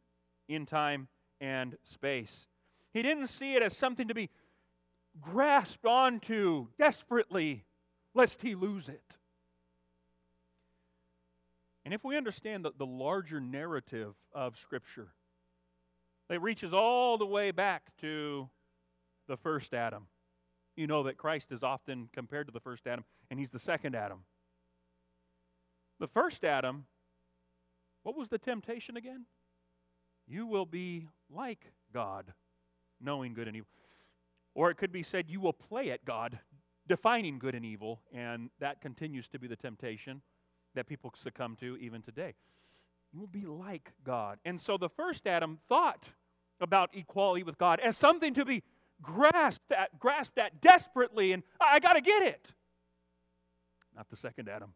in 0.50 0.66
time 0.66 1.10
and 1.40 1.78
space. 1.84 2.48
He 2.92 3.04
didn't 3.04 3.28
see 3.28 3.54
it 3.54 3.62
as 3.62 3.78
something 3.78 4.08
to 4.08 4.16
be 4.16 4.32
grasped 5.22 5.86
onto 5.86 6.70
desperately, 6.80 7.66
lest 8.16 8.42
he 8.42 8.56
lose 8.56 8.90
it. 8.90 9.18
And 11.86 11.94
if 11.94 12.04
we 12.04 12.18
understand 12.18 12.66
the, 12.66 12.72
the 12.76 12.88
larger 12.88 13.40
narrative 13.40 14.16
of 14.34 14.58
Scripture, 14.58 15.10
it 16.32 16.42
reaches 16.42 16.74
all 16.74 17.20
the 17.20 17.28
way 17.28 17.52
back 17.52 17.96
to 18.02 18.50
the 19.28 19.38
first 19.38 19.76
Adam. 19.76 20.08
You 20.78 20.86
know 20.86 21.04
that 21.04 21.18
Christ 21.18 21.52
is 21.52 21.64
often 21.64 22.08
compared 22.14 22.46
to 22.48 22.54
the 22.54 22.60
first 22.60 22.86
Adam, 22.86 23.04
and 23.32 23.40
he's 23.40 23.50
the 23.50 23.60
second 23.60 23.96
Adam. 23.96 24.20
The 26.00 26.08
first 26.08 26.46
Adam, 26.46 26.86
what 28.04 28.16
was 28.16 28.30
the 28.30 28.38
temptation 28.38 28.96
again? 28.96 29.26
You 30.28 30.46
will 30.46 30.68
be 30.68 31.08
like 31.34 31.72
God, 31.92 32.32
knowing 33.02 33.34
good 33.34 33.48
and 33.48 33.58
evil. 33.58 33.68
Or 34.54 34.70
it 34.70 34.76
could 34.76 34.92
be 34.92 35.02
said, 35.02 35.26
You 35.30 35.40
will 35.40 35.54
play 35.54 35.90
at 35.90 36.06
God, 36.06 36.40
defining 36.88 37.40
good 37.40 37.56
and 37.56 37.66
evil, 37.66 38.02
and 38.14 38.52
that 38.60 38.80
continues 38.80 39.28
to 39.30 39.40
be 39.40 39.48
the 39.48 39.56
temptation 39.56 40.22
that 40.76 40.86
people 40.86 41.12
succumb 41.16 41.56
to 41.60 41.76
even 41.78 42.04
today. 42.04 42.36
You 43.12 43.20
will 43.20 43.28
be 43.28 43.46
like 43.46 43.94
God. 44.04 44.38
And 44.46 44.62
so 44.62 44.78
the 44.78 44.90
first 44.90 45.26
Adam 45.26 45.58
thought 45.68 46.10
about 46.60 46.92
equality 46.94 47.42
with 47.42 47.58
God 47.58 47.80
as 47.80 47.98
something 47.98 48.36
to 48.36 48.46
be 48.46 48.64
grasped 49.02 49.70
that, 49.70 50.00
grasped 50.00 50.38
at 50.38 50.62
desperately, 50.62 51.32
and 51.32 51.44
I, 51.62 51.76
I 51.76 51.80
got 51.80 51.94
to 51.94 52.02
get 52.02 52.24
it. 52.24 52.52
Not 53.96 54.10
the 54.10 54.18
second 54.18 54.50
Adam. 54.50 54.74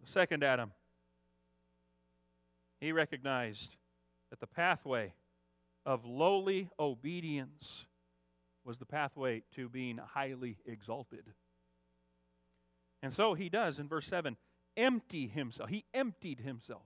The 0.00 0.08
second 0.08 0.42
Adam, 0.42 0.72
he 2.80 2.92
recognized 2.92 3.76
that 4.30 4.40
the 4.40 4.46
pathway 4.46 5.14
of 5.86 6.04
lowly 6.04 6.68
obedience 6.78 7.86
was 8.64 8.78
the 8.78 8.86
pathway 8.86 9.42
to 9.54 9.68
being 9.68 9.98
highly 9.98 10.58
exalted. 10.66 11.32
And 13.02 13.12
so 13.12 13.34
he 13.34 13.48
does 13.48 13.78
in 13.78 13.88
verse 13.88 14.06
7 14.06 14.36
empty 14.76 15.26
himself. 15.26 15.68
He 15.68 15.84
emptied 15.92 16.40
himself. 16.40 16.82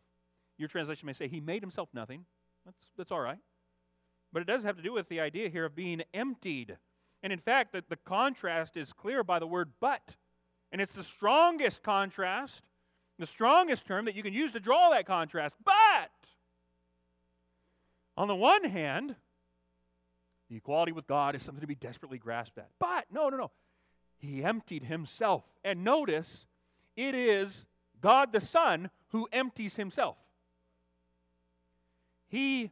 Your 0.58 0.68
translation 0.68 1.06
may 1.06 1.12
say 1.12 1.28
he 1.28 1.40
made 1.40 1.62
himself 1.62 1.88
nothing. 1.92 2.24
That's, 2.64 2.88
that's 2.96 3.12
all 3.12 3.20
right. 3.20 3.38
But 4.32 4.42
it 4.42 4.46
does 4.46 4.62
have 4.64 4.76
to 4.76 4.82
do 4.82 4.92
with 4.92 5.08
the 5.08 5.20
idea 5.20 5.48
here 5.48 5.64
of 5.64 5.74
being 5.74 6.02
emptied. 6.12 6.76
And 7.22 7.32
in 7.32 7.38
fact, 7.38 7.72
the, 7.72 7.82
the 7.88 7.96
contrast 7.96 8.76
is 8.76 8.92
clear 8.92 9.24
by 9.24 9.38
the 9.38 9.46
word 9.46 9.72
but. 9.80 10.16
And 10.72 10.80
it's 10.80 10.94
the 10.94 11.02
strongest 11.02 11.82
contrast, 11.82 12.64
the 13.18 13.26
strongest 13.26 13.86
term 13.86 14.04
that 14.04 14.14
you 14.14 14.22
can 14.22 14.34
use 14.34 14.52
to 14.52 14.60
draw 14.60 14.90
that 14.90 15.06
contrast. 15.06 15.54
But 15.64 16.10
On 18.16 18.28
the 18.28 18.34
one 18.34 18.64
hand, 18.64 19.14
the 20.48 20.56
equality 20.56 20.92
with 20.92 21.06
God 21.06 21.34
is 21.34 21.42
something 21.42 21.60
to 21.60 21.66
be 21.66 21.74
desperately 21.74 22.18
grasped 22.18 22.58
at. 22.58 22.70
But 22.78 23.06
no, 23.12 23.28
no, 23.28 23.36
no. 23.36 23.50
He 24.16 24.42
emptied 24.42 24.84
himself. 24.84 25.44
And 25.64 25.84
notice, 25.84 26.46
it 26.96 27.14
is 27.14 27.66
God 28.00 28.32
the 28.32 28.40
Son 28.40 28.90
who 29.08 29.28
empties 29.32 29.76
himself. 29.76 30.16
He 32.28 32.70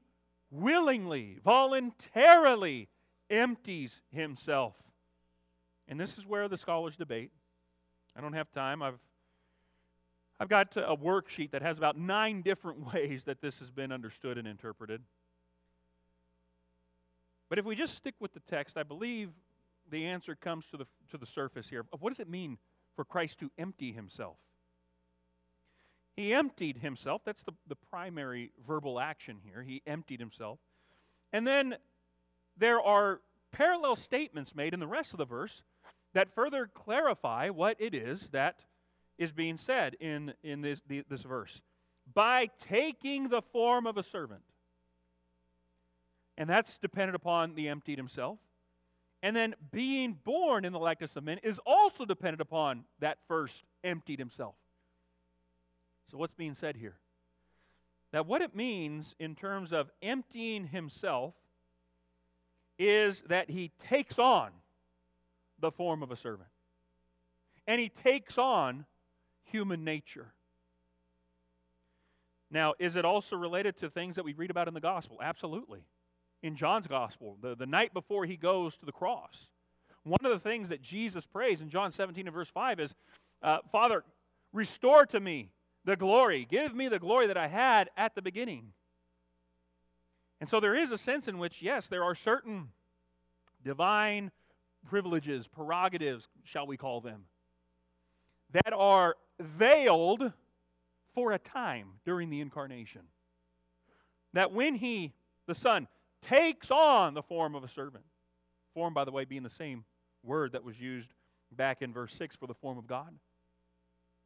willingly, 0.54 1.38
voluntarily 1.44 2.88
empties 3.28 4.02
himself. 4.11 4.75
And 5.88 6.00
this 6.00 6.16
is 6.16 6.26
where 6.26 6.49
the 6.49 6.56
scholars 6.56 6.96
debate. 6.96 7.30
I 8.16 8.20
don't 8.20 8.32
have 8.32 8.50
time. 8.52 8.82
I've 8.82 8.99
I've 10.40 10.49
got 10.49 10.76
a 10.76 10.96
worksheet 10.96 11.52
that 11.52 11.62
has 11.62 11.78
about 11.78 11.96
nine 11.96 12.42
different 12.42 12.92
ways 12.94 13.25
that 13.25 13.40
this 13.40 13.61
has 13.61 13.70
been 13.70 13.92
understood 13.92 14.37
and 14.37 14.49
interpreted. 14.49 15.02
But 17.49 17.58
if 17.58 17.64
we 17.64 17.76
just 17.76 17.94
stick 17.94 18.14
with 18.18 18.34
the 18.34 18.40
text, 18.40 18.76
I 18.76 18.82
believe 18.82 19.30
the 19.90 20.06
answer 20.06 20.34
comes 20.34 20.66
to 20.68 20.76
the, 20.76 20.87
to 21.11 21.18
the 21.18 21.26
surface 21.26 21.68
here. 21.68 21.84
What 21.99 22.11
does 22.11 22.18
it 22.18 22.28
mean 22.28 22.58
for 22.96 23.04
Christ 23.04 23.38
to 23.40 23.50
empty 23.58 23.92
himself? 23.92 24.37
He 26.16 26.33
emptied 26.33 26.78
himself. 26.78 27.23
That's 27.25 27.42
the, 27.42 27.52
the 27.66 27.76
primary 27.76 28.52
verbal 28.66 29.00
action 29.00 29.38
here. 29.44 29.62
He 29.62 29.83
emptied 29.87 30.21
himself. 30.21 30.59
And 31.33 31.47
then 31.47 31.76
there 32.56 32.80
are 32.80 33.21
parallel 33.50 33.97
statements 33.97 34.54
made 34.54 34.75
in 34.75 34.80
the 34.80 34.87
rest 34.87 35.12
of 35.12 35.18
the 35.18 35.25
verse 35.25 35.62
that 36.12 36.33
further 36.33 36.71
clarify 36.73 37.49
what 37.49 37.76
it 37.80 37.94
is 37.94 38.28
that 38.28 38.61
is 39.18 39.33
being 39.33 39.56
said 39.56 39.97
in, 40.00 40.35
in 40.42 40.61
this, 40.61 40.80
the, 40.87 41.04
this 41.09 41.23
verse. 41.23 41.61
By 42.12 42.50
taking 42.61 43.28
the 43.28 43.42
form 43.42 43.87
of 43.87 43.97
a 43.97 44.02
servant. 44.02 44.42
And 46.37 46.49
that's 46.49 46.78
dependent 46.78 47.16
upon 47.16 47.54
the 47.54 47.68
emptied 47.68 47.99
himself. 47.99 48.38
And 49.23 49.35
then 49.35 49.54
being 49.73 50.18
born 50.23 50.64
in 50.64 50.73
the 50.73 50.78
likeness 50.78 51.16
of 51.16 51.25
men 51.25 51.38
is 51.42 51.59
also 51.64 52.04
dependent 52.04 52.40
upon 52.40 52.85
that 53.00 53.18
first 53.26 53.64
emptied 53.83 54.18
himself. 54.18 54.54
So, 56.11 56.18
what's 56.18 56.34
being 56.34 56.54
said 56.54 56.76
here? 56.76 56.96
That 58.12 58.26
what 58.26 58.42
it 58.42 58.54
means 58.54 59.14
in 59.18 59.34
terms 59.34 59.73
of 59.73 59.90
emptying 60.02 60.68
himself 60.68 61.34
is 62.78 63.23
that 63.23 63.50
he 63.50 63.73
takes 63.88 64.18
on 64.18 64.50
the 65.58 65.70
form 65.70 66.02
of 66.02 66.11
a 66.11 66.16
servant. 66.16 66.49
And 67.66 67.80
he 67.80 67.88
takes 67.88 68.37
on 68.37 68.87
human 69.44 69.84
nature. 69.84 70.34
Now, 72.50 72.75
is 72.78 72.94
it 72.96 73.04
also 73.04 73.37
related 73.37 73.76
to 73.78 73.90
things 73.90 74.16
that 74.16 74.25
we 74.25 74.32
read 74.32 74.50
about 74.50 74.68
in 74.68 74.75
the 74.75 74.80
gospel? 74.80 75.18
Absolutely. 75.23 75.84
In 76.42 76.56
John's 76.56 76.87
gospel, 76.87 77.38
the, 77.40 77.56
the 77.56 77.66
night 77.66 77.94
before 77.94 78.26
he 78.26 78.37
goes 78.37 78.76
to 78.76 78.87
the 78.87 78.92
cross, 78.92 79.49
one 80.02 80.20
of 80.23 80.30
the 80.30 80.38
things 80.38 80.68
that 80.68 80.82
Jesus 80.82 81.25
prays 81.25 81.62
in 81.62 81.70
John 81.70 81.90
17 81.90 82.26
and 82.26 82.34
verse 82.34 82.50
5 82.50 82.80
is 82.80 82.94
uh, 83.42 83.58
Father, 83.73 84.04
restore 84.52 85.06
to 85.06 85.20
me 85.20 85.50
the 85.84 85.96
glory. 85.96 86.46
Give 86.48 86.74
me 86.74 86.88
the 86.88 86.98
glory 86.98 87.26
that 87.26 87.36
I 87.36 87.48
had 87.48 87.90
at 87.96 88.14
the 88.14 88.22
beginning. 88.22 88.72
And 90.40 90.48
so 90.48 90.60
there 90.60 90.74
is 90.74 90.90
a 90.90 90.98
sense 90.98 91.28
in 91.28 91.38
which, 91.38 91.62
yes, 91.62 91.88
there 91.88 92.02
are 92.04 92.14
certain 92.14 92.68
divine 93.62 94.30
privileges, 94.88 95.46
prerogatives, 95.46 96.28
shall 96.42 96.66
we 96.66 96.76
call 96.76 97.00
them, 97.00 97.24
that 98.52 98.72
are 98.72 99.16
veiled 99.40 100.32
for 101.14 101.32
a 101.32 101.38
time 101.38 101.88
during 102.04 102.30
the 102.30 102.40
incarnation. 102.40 103.02
That 104.32 104.52
when 104.52 104.76
he, 104.76 105.12
the 105.46 105.54
Son, 105.54 105.88
takes 106.20 106.70
on 106.70 107.14
the 107.14 107.22
form 107.22 107.54
of 107.54 107.64
a 107.64 107.68
servant, 107.68 108.04
form, 108.74 108.92
by 108.94 109.04
the 109.04 109.12
way, 109.12 109.24
being 109.24 109.42
the 109.44 109.50
same 109.50 109.84
word 110.22 110.52
that 110.52 110.64
was 110.64 110.80
used 110.80 111.08
back 111.52 111.82
in 111.82 111.92
verse 111.92 112.14
6 112.14 112.36
for 112.36 112.46
the 112.46 112.54
form 112.54 112.78
of 112.78 112.87
God. 112.87 113.14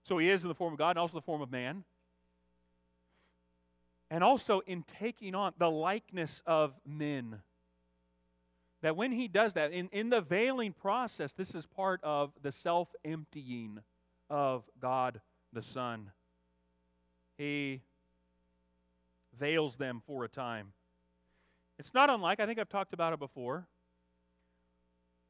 So 0.08 0.16
he 0.16 0.30
is 0.30 0.42
in 0.42 0.48
the 0.48 0.54
form 0.54 0.72
of 0.72 0.78
God 0.78 0.90
and 0.90 1.00
also 1.00 1.14
the 1.14 1.22
form 1.22 1.42
of 1.42 1.52
man. 1.52 1.84
And 4.10 4.24
also 4.24 4.60
in 4.60 4.84
taking 4.84 5.34
on 5.34 5.52
the 5.58 5.70
likeness 5.70 6.42
of 6.46 6.72
men. 6.86 7.42
That 8.80 8.96
when 8.96 9.12
he 9.12 9.28
does 9.28 9.52
that, 9.52 9.70
in, 9.70 9.90
in 9.92 10.08
the 10.08 10.22
veiling 10.22 10.72
process, 10.72 11.34
this 11.34 11.54
is 11.54 11.66
part 11.66 12.00
of 12.02 12.32
the 12.40 12.50
self 12.50 12.88
emptying 13.04 13.80
of 14.30 14.64
God 14.80 15.20
the 15.52 15.62
Son. 15.62 16.12
He 17.36 17.82
veils 19.38 19.76
them 19.76 20.02
for 20.06 20.24
a 20.24 20.28
time. 20.28 20.72
It's 21.78 21.92
not 21.92 22.08
unlike, 22.08 22.40
I 22.40 22.46
think 22.46 22.58
I've 22.58 22.68
talked 22.68 22.94
about 22.94 23.12
it 23.12 23.18
before, 23.18 23.66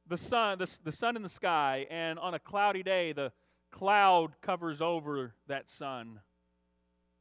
the 0.07 0.17
sun, 0.17 0.59
the, 0.59 0.79
the 0.85 0.93
sun 0.93 1.17
in 1.17 1.23
the 1.23 1.29
sky, 1.29 1.87
and 1.91 2.19
on 2.19 2.33
a 2.33 2.39
cloudy 2.39 2.83
day, 2.83 3.13
the 3.13 3.33
cloud 3.71 4.41
covers 4.41 4.81
over 4.81 5.35
that 5.47 5.71
sun. 5.71 6.21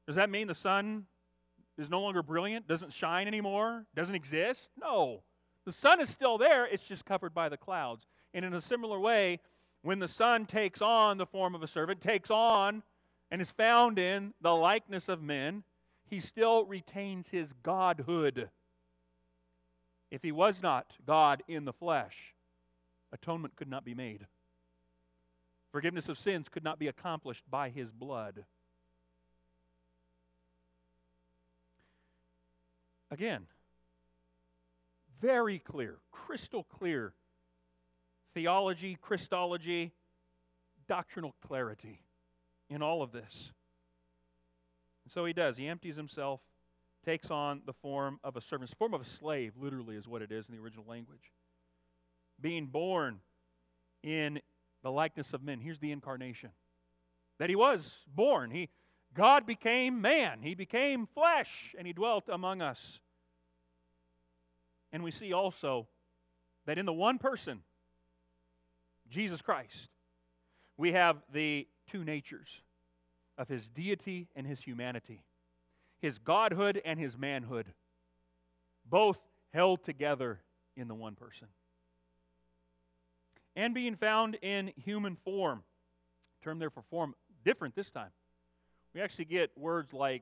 Does 0.06 0.16
that 0.16 0.30
mean 0.30 0.48
the 0.48 0.56
sun 0.56 1.06
is 1.78 1.90
no 1.90 2.02
longer 2.02 2.24
brilliant, 2.24 2.68
doesn't 2.68 2.94
shine 2.94 3.28
anymore, 3.28 3.86
doesn't 3.96 4.16
exist? 4.16 4.72
No. 4.80 5.24
The 5.66 5.72
sun 5.72 6.00
is 6.00 6.10
still 6.10 6.38
there, 6.38 6.66
it's 6.66 6.88
just 6.88 7.06
covered 7.06 7.34
by 7.34 7.50
the 7.50 7.58
clouds. 7.58 8.08
And 8.34 8.46
in 8.46 8.54
a 8.54 8.62
similar 8.62 9.00
way, 9.00 9.40
when 9.82 10.00
the 10.00 10.08
Son 10.08 10.46
takes 10.46 10.82
on 10.82 11.18
the 11.18 11.26
form 11.26 11.56
of 11.56 11.64
a 11.64 11.68
servant, 11.68 12.02
takes 12.02 12.30
on 12.30 12.84
and 13.32 13.42
is 13.42 13.52
found 13.52 14.00
in 14.00 14.34
the 14.42 14.54
likeness 14.54 15.08
of 15.08 15.22
men, 15.22 15.64
he 16.06 16.20
still 16.20 16.66
retains 16.66 17.30
his 17.30 17.54
godhood. 17.54 18.50
If 20.10 20.24
he 20.24 20.32
was 20.32 20.62
not 20.62 20.94
God 21.06 21.44
in 21.48 21.66
the 21.66 21.74
flesh, 21.74 22.34
atonement 23.12 23.56
could 23.56 23.70
not 23.70 23.84
be 23.84 23.94
made. 23.94 24.28
Forgiveness 25.78 26.10
of 26.10 26.18
sins 26.18 26.50
could 26.50 26.64
not 26.64 26.80
be 26.80 26.88
accomplished 26.88 27.44
by 27.48 27.70
his 27.70 27.92
blood. 27.92 28.46
Again, 33.12 33.46
very 35.22 35.60
clear, 35.60 36.00
crystal 36.12 36.64
clear 36.64 37.14
theology, 38.34 38.98
Christology, 39.00 39.94
doctrinal 40.88 41.36
clarity 41.46 42.02
in 42.72 42.82
all 42.82 43.04
of 43.04 43.12
this. 43.12 43.52
And 45.06 45.12
so 45.12 45.26
he 45.26 45.34
does. 45.34 45.58
He 45.58 45.68
empties 45.68 45.96
himself, 45.96 46.42
takes 47.06 47.30
on 47.30 47.62
the 47.68 47.74
form 47.74 48.20
of 48.24 48.36
a 48.36 48.42
servant. 48.42 48.72
the 48.72 48.76
form 48.78 48.96
of 48.96 49.02
a 49.02 49.06
slave, 49.06 49.54
literally, 49.56 49.96
is 49.96 50.08
what 50.08 50.24
it 50.24 50.32
is 50.32 50.48
in 50.48 50.56
the 50.56 50.60
original 50.60 50.86
language. 50.90 51.32
Being 52.42 52.66
born 52.66 53.20
in 54.02 54.40
the 54.88 54.92
likeness 54.92 55.34
of 55.34 55.44
men. 55.44 55.60
Here's 55.60 55.80
the 55.80 55.92
incarnation. 55.92 56.52
That 57.40 57.50
he 57.50 57.58
was 57.58 58.06
born. 58.08 58.52
He 58.52 58.70
God 59.14 59.46
became 59.46 60.00
man. 60.00 60.40
He 60.42 60.56
became 60.56 61.08
flesh, 61.14 61.76
and 61.78 61.86
he 61.86 61.92
dwelt 61.92 62.30
among 62.30 62.62
us. 62.62 63.02
And 64.94 65.04
we 65.04 65.12
see 65.12 65.34
also 65.34 65.88
that 66.66 66.78
in 66.78 66.86
the 66.86 66.94
one 66.94 67.18
person, 67.18 67.64
Jesus 69.10 69.42
Christ, 69.42 69.90
we 70.78 70.94
have 70.94 71.18
the 71.34 71.68
two 71.92 72.06
natures 72.06 72.62
of 73.38 73.50
his 73.50 73.68
deity 73.68 74.30
and 74.38 74.48
his 74.48 74.62
humanity, 74.62 75.22
his 76.00 76.18
godhood 76.18 76.82
and 76.86 76.98
his 76.98 77.18
manhood, 77.18 77.74
both 78.90 79.20
held 79.54 79.84
together 79.84 80.40
in 80.78 80.88
the 80.88 80.96
one 80.96 81.16
person. 81.16 81.50
And 83.58 83.74
being 83.74 83.96
found 83.96 84.38
in 84.44 84.72
human 84.78 85.18
form, 85.26 85.64
term 86.44 86.60
there 86.60 86.70
for 86.70 86.84
form, 86.84 87.16
different 87.44 87.76
this 87.76 87.90
time. 87.90 88.12
We 88.94 89.02
actually 89.02 89.26
get 89.26 89.50
words 89.58 89.94
like 89.94 90.22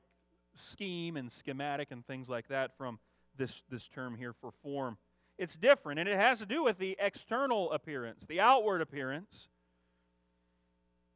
scheme 0.55 1.17
and 1.17 1.29
schematic 1.29 1.89
and 1.91 2.07
things 2.07 2.29
like 2.29 2.47
that 2.47 2.77
from 2.77 2.97
this, 3.37 3.61
this 3.69 3.89
term 3.89 4.15
here 4.15 4.33
for 4.39 4.51
form. 4.63 4.97
It's 5.37 5.57
different, 5.57 5.99
and 5.99 6.07
it 6.07 6.15
has 6.15 6.39
to 6.39 6.45
do 6.45 6.63
with 6.63 6.77
the 6.77 6.95
external 6.97 7.73
appearance, 7.73 8.25
the 8.25 8.39
outward 8.39 8.81
appearance. 8.81 9.49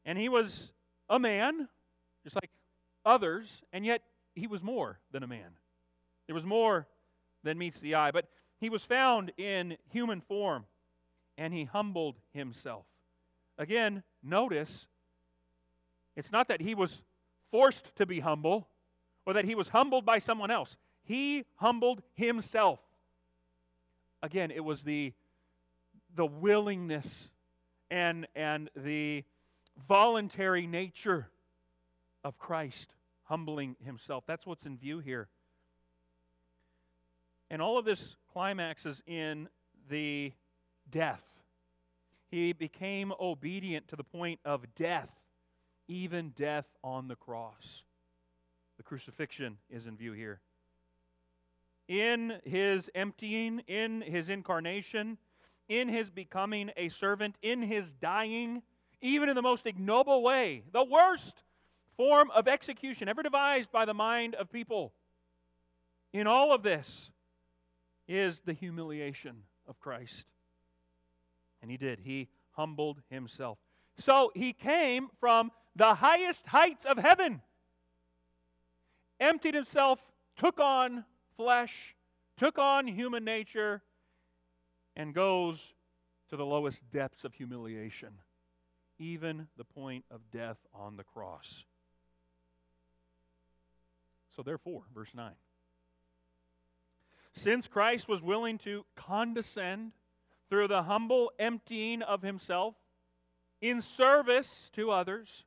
And 0.04 0.18
he 0.18 0.28
was 0.28 0.74
a 1.10 1.20
man, 1.20 1.70
just 2.26 2.36
like 2.36 2.50
others, 3.06 3.62
and 3.72 3.86
yet 3.86 4.02
he 4.36 4.46
was 4.46 4.62
more 4.62 5.00
than 5.12 5.24
a 5.24 5.28
man. 5.28 5.52
There 6.28 6.36
was 6.36 6.46
more 6.46 6.86
than 7.44 7.58
meets 7.58 7.80
the 7.80 7.96
eye. 7.96 8.12
But 8.12 8.26
he 8.60 8.70
was 8.70 8.84
found 8.84 9.32
in 9.38 9.78
human 9.90 10.20
form, 10.20 10.66
and 11.40 11.54
he 11.54 11.64
humbled 11.64 12.18
himself. 12.34 12.86
Again, 13.58 14.04
notice 14.22 14.88
it's 16.16 16.34
not 16.34 16.50
that 16.50 16.62
he 16.62 16.76
was 16.76 17.02
forced 17.50 17.96
to 17.96 18.06
be 18.06 18.20
humble 18.20 18.68
or 19.26 19.34
that 19.34 19.46
he 19.46 19.56
was 19.56 19.70
humbled 19.70 20.06
by 20.06 20.20
someone 20.20 20.52
else. 20.52 20.76
He 21.02 21.46
humbled 21.56 22.04
himself. 22.14 22.80
Again, 24.22 24.52
it 24.52 24.66
was 24.66 24.84
the, 24.84 25.14
the 26.14 26.26
willingness 26.26 27.30
and, 27.90 28.28
and 28.36 28.70
the 28.76 29.24
voluntary 29.88 30.68
nature 30.68 31.30
of 32.22 32.38
Christ 32.38 32.94
humbling 33.24 33.78
himself. 33.84 34.26
That's 34.28 34.46
what's 34.46 34.66
in 34.66 34.78
view 34.78 35.00
here. 35.00 35.30
And 37.50 37.62
all 37.62 37.78
of 37.78 37.86
this 37.86 38.18
climaxes 38.34 39.02
in 39.08 39.48
the 39.90 40.34
death. 40.92 41.29
He 42.30 42.54
became 42.54 43.12
obedient 43.20 43.88
to 43.88 43.96
the 43.96 44.04
point 44.04 44.40
of 44.46 44.76
death, 44.76 45.10
even 45.88 46.30
death 46.30 46.66
on 46.84 47.08
the 47.08 47.16
cross. 47.16 47.84
The 48.78 48.84
crucifixion 48.84 49.58
is 49.70 49.88
in 49.88 49.98
view 49.98 50.14
here. 50.14 50.40
In 51.88 52.40
his 52.46 52.90
emptying, 52.94 53.64
in 53.68 54.02
his 54.02 54.30
incarnation, 54.30 55.18
in 55.68 55.90
his 55.90 56.12
becoming 56.12 56.72
a 56.78 56.90
servant, 56.90 57.36
in 57.42 57.64
his 57.64 57.94
dying, 57.94 58.62
even 59.02 59.28
in 59.28 59.36
the 59.36 59.42
most 59.42 59.66
ignoble 59.66 60.22
way, 60.22 60.64
the 60.72 60.84
worst 60.84 61.44
form 61.98 62.30
of 62.32 62.48
execution 62.48 63.08
ever 63.08 63.24
devised 63.24 63.72
by 63.72 63.86
the 63.86 63.94
mind 63.94 64.36
of 64.36 64.52
people. 64.52 64.94
In 66.14 66.28
all 66.28 66.54
of 66.54 66.64
this 66.64 67.10
is 68.08 68.42
the 68.42 68.54
humiliation 68.54 69.44
of 69.68 69.80
Christ. 69.80 70.28
And 71.62 71.70
he 71.70 71.78
did. 71.78 72.00
He 72.00 72.30
humbled 72.52 73.02
himself. 73.10 73.58
So 73.98 74.32
he 74.36 74.54
came 74.54 75.10
from 75.20 75.52
the 75.76 75.96
highest 75.96 76.48
heights 76.48 76.86
of 76.86 76.98
heaven, 76.98 77.42
emptied 79.20 79.56
himself, 79.56 80.00
took 80.38 80.60
on 80.60 81.06
flesh, 81.36 81.96
took 82.38 82.58
on 82.58 82.88
human 82.88 83.24
nature, 83.24 83.82
and 84.96 85.14
goes 85.14 85.74
to 86.30 86.38
the 86.38 86.46
lowest 86.46 86.90
depths 86.92 87.24
of 87.24 87.34
humiliation, 87.34 88.20
even 88.98 89.48
the 89.58 89.64
point 89.64 90.06
of 90.12 90.22
death 90.32 90.58
on 90.74 90.98
the 90.98 91.04
cross. 91.04 91.66
So, 94.36 94.44
therefore, 94.44 94.84
verse 94.94 95.10
9. 95.14 95.32
Since 97.34 97.68
Christ 97.68 98.08
was 98.08 98.22
willing 98.22 98.58
to 98.60 98.86
condescend 98.96 99.92
through 100.50 100.68
the 100.68 100.84
humble 100.84 101.32
emptying 101.40 102.02
of 102.02 102.22
himself 102.22 102.76
in 103.62 103.82
service 103.82 104.70
to 104.74 104.92
others, 104.92 105.44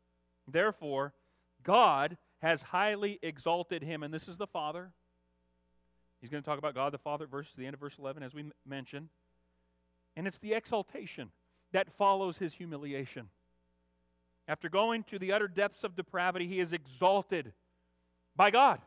therefore, 0.47 1.15
God 1.63 2.17
has 2.41 2.63
highly 2.63 3.19
exalted 3.23 3.83
him. 3.83 4.03
And 4.03 4.13
this 4.13 4.29
is 4.29 4.37
the 4.37 4.47
Father. 4.47 4.93
He's 6.21 6.31
going 6.31 6.43
to 6.43 6.49
talk 6.49 6.59
about 6.59 6.75
God 6.75 6.93
the 6.93 6.99
Father 6.99 7.25
at 7.25 7.31
verse, 7.31 7.53
the 7.57 7.67
end 7.67 7.75
of 7.75 7.81
verse 7.81 7.97
11, 7.99 8.23
as 8.23 8.35
we 8.35 8.45
mentioned. 8.67 9.09
And 10.17 10.27
it's 10.27 10.39
the 10.39 10.53
exaltation 10.53 11.31
that 11.73 11.93
follows 11.97 12.39
his 12.39 12.55
humiliation. 12.55 13.29
After 14.47 14.69
going 14.69 15.05
to 15.05 15.19
the 15.19 15.33
utter 15.33 15.49
depths 15.49 15.85
of 15.85 15.97
depravity, 15.97 16.47
he 16.47 16.61
is 16.61 16.73
exalted 16.73 17.53
by 18.37 18.51
God. 18.51 18.81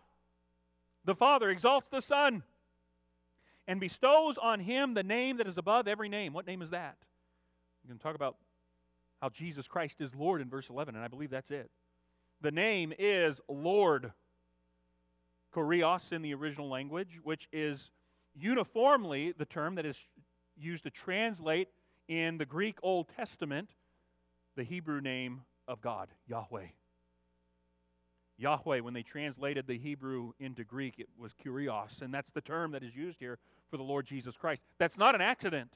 The 1.03 1.15
Father 1.15 1.49
exalts 1.49 1.87
the 1.87 2.01
Son 2.01 2.43
and 3.67 3.79
bestows 3.79 4.37
on 4.37 4.59
him 4.59 4.93
the 4.93 5.03
name 5.03 5.37
that 5.37 5.47
is 5.47 5.57
above 5.57 5.87
every 5.87 6.09
name. 6.09 6.33
What 6.33 6.47
name 6.47 6.61
is 6.61 6.69
that? 6.71 6.97
We're 7.83 7.89
going 7.89 7.99
to 7.99 8.03
talk 8.03 8.15
about 8.15 8.37
how 9.21 9.29
Jesus 9.29 9.67
Christ 9.67 10.01
is 10.01 10.13
Lord 10.13 10.41
in 10.41 10.49
verse 10.49 10.69
11, 10.69 10.95
and 10.95 11.03
I 11.03 11.07
believe 11.07 11.29
that's 11.29 11.51
it. 11.51 11.69
The 12.41 12.51
name 12.51 12.93
is 12.97 13.41
Lord. 13.47 14.11
Kurios 15.53 16.11
in 16.11 16.21
the 16.21 16.33
original 16.33 16.69
language, 16.69 17.19
which 17.23 17.47
is 17.53 17.91
uniformly 18.37 19.33
the 19.37 19.45
term 19.45 19.75
that 19.75 19.85
is 19.85 19.97
used 20.57 20.83
to 20.83 20.89
translate 20.89 21.69
in 22.07 22.37
the 22.37 22.45
Greek 22.45 22.77
Old 22.83 23.07
Testament 23.15 23.69
the 24.55 24.63
Hebrew 24.63 24.99
name 25.01 25.41
of 25.67 25.81
God, 25.81 26.09
Yahweh. 26.27 26.67
Yahweh, 28.37 28.79
when 28.79 28.93
they 28.93 29.03
translated 29.03 29.65
the 29.67 29.77
Hebrew 29.77 30.33
into 30.39 30.63
Greek, 30.63 30.95
it 30.97 31.07
was 31.17 31.33
kurios, 31.33 32.01
and 32.01 32.13
that's 32.13 32.31
the 32.31 32.41
term 32.41 32.71
that 32.71 32.83
is 32.83 32.95
used 32.95 33.19
here 33.19 33.39
for 33.69 33.77
the 33.77 33.83
Lord 33.83 34.05
Jesus 34.05 34.35
Christ. 34.35 34.61
That's 34.77 34.97
not 34.97 35.15
an 35.15 35.21
accident, 35.21 35.71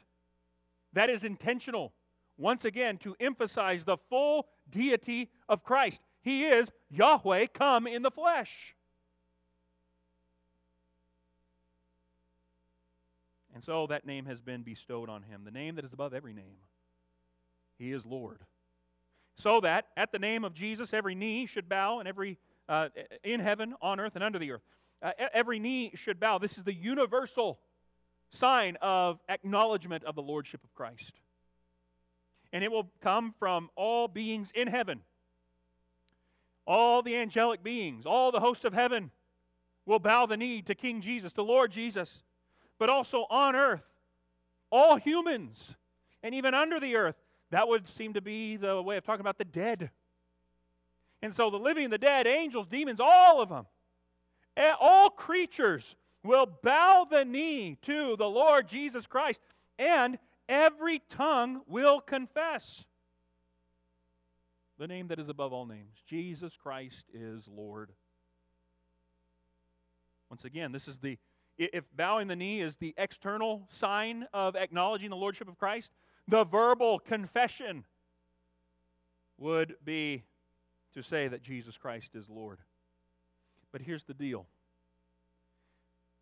that 0.94 1.10
is 1.10 1.24
intentional. 1.24 1.94
Once 2.38 2.64
again, 2.64 2.98
to 2.98 3.18
emphasize 3.20 3.84
the 3.84 3.98
full 4.10 4.48
deity 4.70 5.30
of 5.50 5.62
Christ. 5.62 6.02
He 6.22 6.46
is 6.46 6.72
Yahweh 6.90 7.48
come 7.48 7.86
in 7.86 8.02
the 8.02 8.12
flesh. 8.12 8.76
And 13.54 13.62
so 13.62 13.88
that 13.88 14.06
name 14.06 14.26
has 14.26 14.40
been 14.40 14.64
bestowed 14.64 15.10
on 15.10 15.24
him, 15.24 15.42
the 15.44 15.52
name 15.52 15.76
that 15.76 15.84
is 15.84 15.92
above 15.92 16.14
every 16.14 16.34
name. 16.34 16.60
He 17.78 17.92
is 17.92 18.06
Lord. 18.06 18.40
So 19.36 19.60
that 19.60 19.88
at 19.98 20.14
the 20.14 20.20
name 20.20 20.46
of 20.46 20.54
Jesus, 20.54 20.94
every 20.94 21.14
knee 21.14 21.46
should 21.46 21.68
bow 21.68 22.00
and 22.00 22.08
every 22.08 22.38
uh, 22.70 22.90
in 23.24 23.42
heaven, 23.42 23.74
on 23.82 24.00
earth, 24.00 24.16
and 24.16 24.24
under 24.24 24.40
the 24.40 24.52
earth. 24.52 24.62
Uh, 25.02 25.12
every 25.34 25.60
knee 25.60 25.92
should 25.96 26.20
bow. 26.20 26.38
This 26.38 26.58
is 26.58 26.64
the 26.64 26.74
universal 26.74 27.60
sign 28.30 28.78
of 28.82 29.20
acknowledgement 29.28 30.04
of 30.04 30.16
the 30.16 30.22
Lordship 30.22 30.64
of 30.64 30.74
Christ. 30.74 31.14
And 32.54 32.64
it 32.64 32.72
will 32.72 32.92
come 33.02 33.34
from 33.40 33.70
all 33.76 34.08
beings 34.08 34.52
in 34.54 34.68
heaven. 34.68 35.02
All 36.68 37.02
the 37.02 37.16
angelic 37.16 37.64
beings, 37.64 38.06
all 38.06 38.32
the 38.32 38.40
hosts 38.40 38.64
of 38.64 38.74
heaven 38.74 39.12
will 39.86 40.00
bow 40.00 40.26
the 40.28 40.38
knee 40.38 40.62
to 40.62 40.76
King 40.76 41.02
Jesus, 41.02 41.34
to 41.34 41.42
Lord 41.42 41.72
Jesus. 41.72 42.24
But 42.78 42.90
also 42.90 43.26
on 43.30 43.56
earth, 43.56 43.84
all 44.72 44.98
humans, 44.98 45.76
and 46.22 46.36
even 46.36 46.54
under 46.54 46.80
the 46.80 46.96
earth. 46.96 47.16
That 47.52 47.68
would 47.68 47.88
seem 47.88 48.14
to 48.14 48.22
be 48.22 48.58
the 48.58 48.82
way 48.82 48.98
of 48.98 49.04
talking 49.04 49.22
about 49.22 49.40
the 49.40 49.46
dead. 49.46 49.90
And 51.22 51.34
so 51.34 51.50
the 51.50 51.58
living 51.58 51.86
and 51.86 51.94
the 51.94 51.98
dead, 51.98 52.28
angels, 52.28 52.68
demons, 52.68 53.00
all 53.00 53.42
of 53.42 53.50
them, 53.50 53.66
all 54.80 55.10
creatures 55.10 55.96
will 56.24 56.46
bow 56.46 57.08
the 57.10 57.26
knee 57.26 57.78
to 57.84 58.16
the 58.18 58.30
Lord 58.30 58.68
Jesus 58.68 59.08
Christ, 59.08 59.42
and 59.78 60.18
every 60.48 61.02
tongue 61.10 61.62
will 61.68 62.02
confess 62.02 62.86
the 64.80 64.88
name 64.88 65.10
that 65.10 65.20
is 65.20 65.28
above 65.28 65.52
all 65.52 65.66
names 65.66 66.02
Jesus 66.08 66.56
Christ 66.56 67.06
is 67.14 67.48
Lord. 67.48 67.92
Once 70.30 70.46
again, 70.46 70.72
this 70.72 70.88
is 70.88 71.00
the 71.00 71.18
if 71.58 71.84
bowing 71.94 72.30
the 72.30 72.38
knee 72.38 72.62
is 72.62 72.78
the 72.78 72.94
external 72.98 73.68
sign 73.70 74.26
of 74.34 74.56
acknowledging 74.56 75.10
the 75.10 75.18
lordship 75.18 75.50
of 75.50 75.58
Christ, 75.58 75.92
the 76.26 76.46
verbal 76.46 77.00
confession 77.00 77.84
would 79.38 79.76
be 79.84 80.24
to 80.94 81.04
say 81.04 81.28
that 81.28 81.44
Jesus 81.44 81.78
Christ 81.78 82.16
is 82.16 82.30
Lord. 82.30 82.60
But 83.72 83.82
here's 83.82 84.04
the 84.04 84.14
deal 84.14 84.48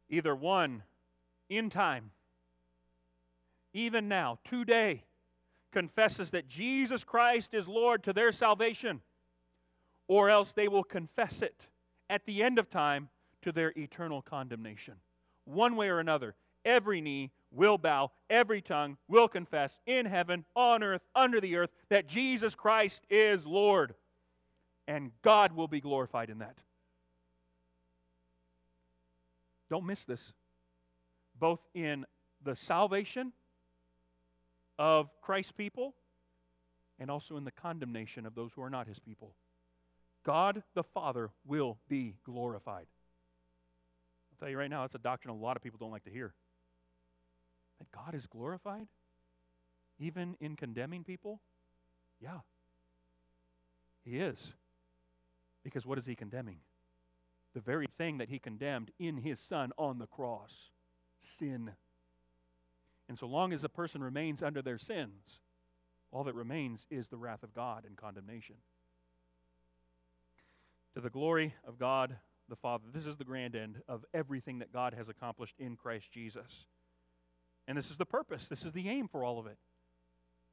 either 0.09 0.35
one, 0.35 0.83
in 1.49 1.69
time, 1.69 2.11
even 3.73 4.07
now, 4.07 4.39
today, 4.43 5.03
confesses 5.71 6.31
that 6.31 6.47
Jesus 6.47 7.03
Christ 7.03 7.53
is 7.53 7.67
Lord 7.67 8.03
to 8.03 8.13
their 8.13 8.31
salvation, 8.31 9.01
or 10.07 10.29
else 10.29 10.53
they 10.53 10.67
will 10.67 10.83
confess 10.83 11.41
it 11.41 11.67
at 12.09 12.25
the 12.25 12.41
end 12.41 12.57
of 12.57 12.69
time 12.69 13.09
to 13.41 13.51
their 13.51 13.73
eternal 13.77 14.21
condemnation. 14.21 14.95
One 15.45 15.75
way 15.75 15.89
or 15.89 15.99
another, 15.99 16.35
every 16.65 17.01
knee 17.01 17.31
will 17.51 17.77
bow, 17.77 18.11
every 18.29 18.61
tongue 18.61 18.97
will 19.07 19.27
confess 19.27 19.79
in 19.85 20.05
heaven, 20.05 20.45
on 20.55 20.83
earth, 20.83 21.01
under 21.15 21.39
the 21.39 21.55
earth, 21.55 21.69
that 21.89 22.07
Jesus 22.07 22.55
Christ 22.55 23.03
is 23.09 23.45
Lord 23.45 23.93
and 24.87 25.11
God 25.21 25.51
will 25.53 25.67
be 25.67 25.81
glorified 25.81 26.29
in 26.29 26.39
that. 26.39 26.57
Don't 29.69 29.85
miss 29.85 30.05
this. 30.05 30.33
Both 31.37 31.59
in 31.73 32.05
the 32.41 32.55
salvation 32.55 33.33
of 34.79 35.09
Christ's 35.21 35.51
people 35.51 35.95
and 36.99 37.11
also 37.11 37.37
in 37.37 37.43
the 37.43 37.51
condemnation 37.51 38.25
of 38.25 38.33
those 38.33 38.51
who 38.53 38.61
are 38.61 38.69
not 38.69 38.87
his 38.87 38.99
people. 38.99 39.35
God 40.25 40.63
the 40.73 40.83
Father 40.83 41.31
will 41.45 41.77
be 41.89 42.15
glorified. 42.25 42.85
I'll 44.31 44.39
tell 44.39 44.49
you 44.49 44.57
right 44.57 44.69
now, 44.69 44.81
that's 44.81 44.95
a 44.95 44.99
doctrine 44.99 45.33
a 45.33 45.37
lot 45.37 45.57
of 45.57 45.63
people 45.63 45.77
don't 45.79 45.91
like 45.91 46.03
to 46.05 46.11
hear. 46.11 46.33
That 47.79 47.91
God 47.91 48.15
is 48.15 48.25
glorified? 48.25 48.87
Even 49.99 50.35
in 50.39 50.55
condemning 50.55 51.03
people? 51.03 51.41
Yeah. 52.19 52.39
He 54.03 54.19
is. 54.19 54.53
Because 55.67 55.85
what 55.85 55.97
is 55.97 56.05
he 56.05 56.15
condemning? 56.15 56.59
The 57.53 57.59
very 57.59 57.87
thing 57.97 58.19
that 58.19 58.29
he 58.29 58.39
condemned 58.39 58.91
in 58.97 59.17
his 59.17 59.37
son 59.37 59.73
on 59.77 59.99
the 59.99 60.07
cross 60.07 60.71
sin. 61.19 61.71
And 63.09 63.19
so 63.19 63.27
long 63.27 63.51
as 63.51 63.65
a 63.65 63.69
person 63.69 64.01
remains 64.01 64.41
under 64.41 64.61
their 64.61 64.77
sins, 64.77 65.41
all 66.09 66.23
that 66.23 66.35
remains 66.35 66.87
is 66.89 67.09
the 67.09 67.17
wrath 67.17 67.43
of 67.43 67.53
God 67.53 67.83
and 67.85 67.97
condemnation. 67.97 68.55
To 70.93 71.01
the 71.01 71.09
glory 71.09 71.53
of 71.67 71.77
God 71.77 72.15
the 72.47 72.55
Father, 72.55 72.85
this 72.93 73.05
is 73.05 73.17
the 73.17 73.25
grand 73.25 73.53
end 73.53 73.81
of 73.89 74.05
everything 74.13 74.59
that 74.59 74.71
God 74.71 74.93
has 74.93 75.09
accomplished 75.09 75.55
in 75.59 75.75
Christ 75.75 76.13
Jesus. 76.13 76.65
And 77.67 77.77
this 77.77 77.91
is 77.91 77.97
the 77.97 78.05
purpose, 78.05 78.47
this 78.47 78.63
is 78.63 78.71
the 78.71 78.87
aim 78.87 79.09
for 79.09 79.25
all 79.25 79.37
of 79.37 79.47
it 79.47 79.57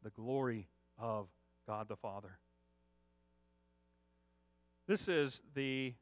the 0.02 0.10
glory 0.10 0.66
of 0.98 1.28
God 1.68 1.86
the 1.86 1.94
Father. 1.94 2.40
This 4.86 5.08
is 5.08 5.40
the 5.54 5.94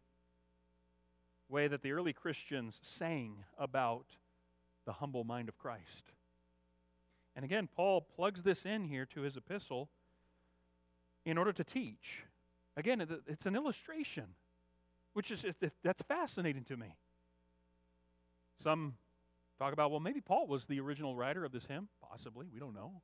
way 1.49 1.68
that 1.68 1.83
the 1.83 1.92
early 1.92 2.12
Christians 2.12 2.81
sang 2.83 3.45
about 3.59 4.07
the 4.87 4.95
humble 4.95 5.23
mind 5.23 5.49
of 5.49 5.57
Christ. 5.57 6.12
And 7.37 7.45
again, 7.45 7.68
Paul 7.75 8.01
plugs 8.01 8.42
this 8.42 8.66
in 8.66 8.85
here 8.85 9.07
to 9.07 9.21
his 9.21 9.37
epistle 9.37 9.88
in 11.25 11.38
order 11.38 11.53
to 11.53 11.62
teach. 11.62 12.25
Again, 12.77 13.07
it's 13.27 13.47
an 13.47 13.55
illustration, 13.55 14.35
which 15.12 15.31
is 15.31 15.45
that's 15.85 16.03
fascinating 16.03 16.64
to 16.64 16.77
me. 16.77 16.97
Some 18.59 18.95
talk 19.59 19.73
about, 19.73 19.90
well, 19.90 20.01
maybe 20.01 20.21
Paul 20.21 20.47
was 20.47 20.66
the 20.66 20.81
original 20.81 21.14
writer 21.14 21.45
of 21.45 21.53
this 21.53 21.66
hymn. 21.66 21.88
Possibly, 22.03 22.47
we 22.53 22.59
don't 22.59 22.75
know. 22.75 23.03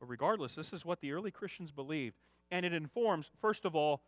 But 0.00 0.08
regardless, 0.08 0.54
this 0.54 0.72
is 0.72 0.84
what 0.84 1.00
the 1.00 1.12
early 1.12 1.30
Christians 1.30 1.70
believed. 1.70 2.16
And 2.50 2.66
it 2.66 2.72
informs, 2.72 3.30
first 3.40 3.64
of 3.64 3.76
all, 3.76 4.02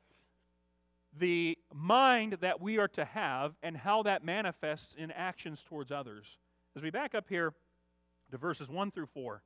the 1.19 1.57
mind 1.73 2.39
that 2.41 2.61
we 2.61 2.79
are 2.79 2.89
to 2.89 3.05
have 3.05 3.55
and 3.63 3.77
how 3.77 4.03
that 4.03 4.25
manifests 4.25 4.95
in 4.95 5.11
actions 5.11 5.63
towards 5.67 5.91
others. 5.91 6.39
As 6.75 6.83
we 6.83 6.91
back 6.91 7.15
up 7.15 7.27
here 7.29 7.55
to 8.31 8.39
verses 8.39 8.69
1 8.69 8.91
through 8.91 9.07
4, 9.07 9.43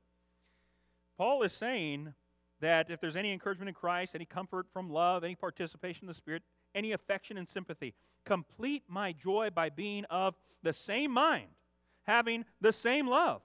Paul 1.17 1.43
is 1.43 1.53
saying 1.53 2.13
that 2.59 2.89
if 2.89 2.99
there's 2.99 3.15
any 3.15 3.31
encouragement 3.31 3.69
in 3.69 3.75
Christ, 3.75 4.15
any 4.15 4.25
comfort 4.25 4.67
from 4.73 4.89
love, 4.89 5.23
any 5.23 5.35
participation 5.35 6.03
in 6.03 6.07
the 6.07 6.13
Spirit, 6.13 6.43
any 6.75 6.91
affection 6.91 7.37
and 7.37 7.47
sympathy, 7.47 7.93
complete 8.25 8.83
my 8.87 9.13
joy 9.13 9.49
by 9.53 9.69
being 9.69 10.05
of 10.05 10.35
the 10.63 10.73
same 10.73 11.11
mind, 11.11 11.49
having 12.03 12.45
the 12.59 12.71
same 12.71 13.07
love, 13.07 13.41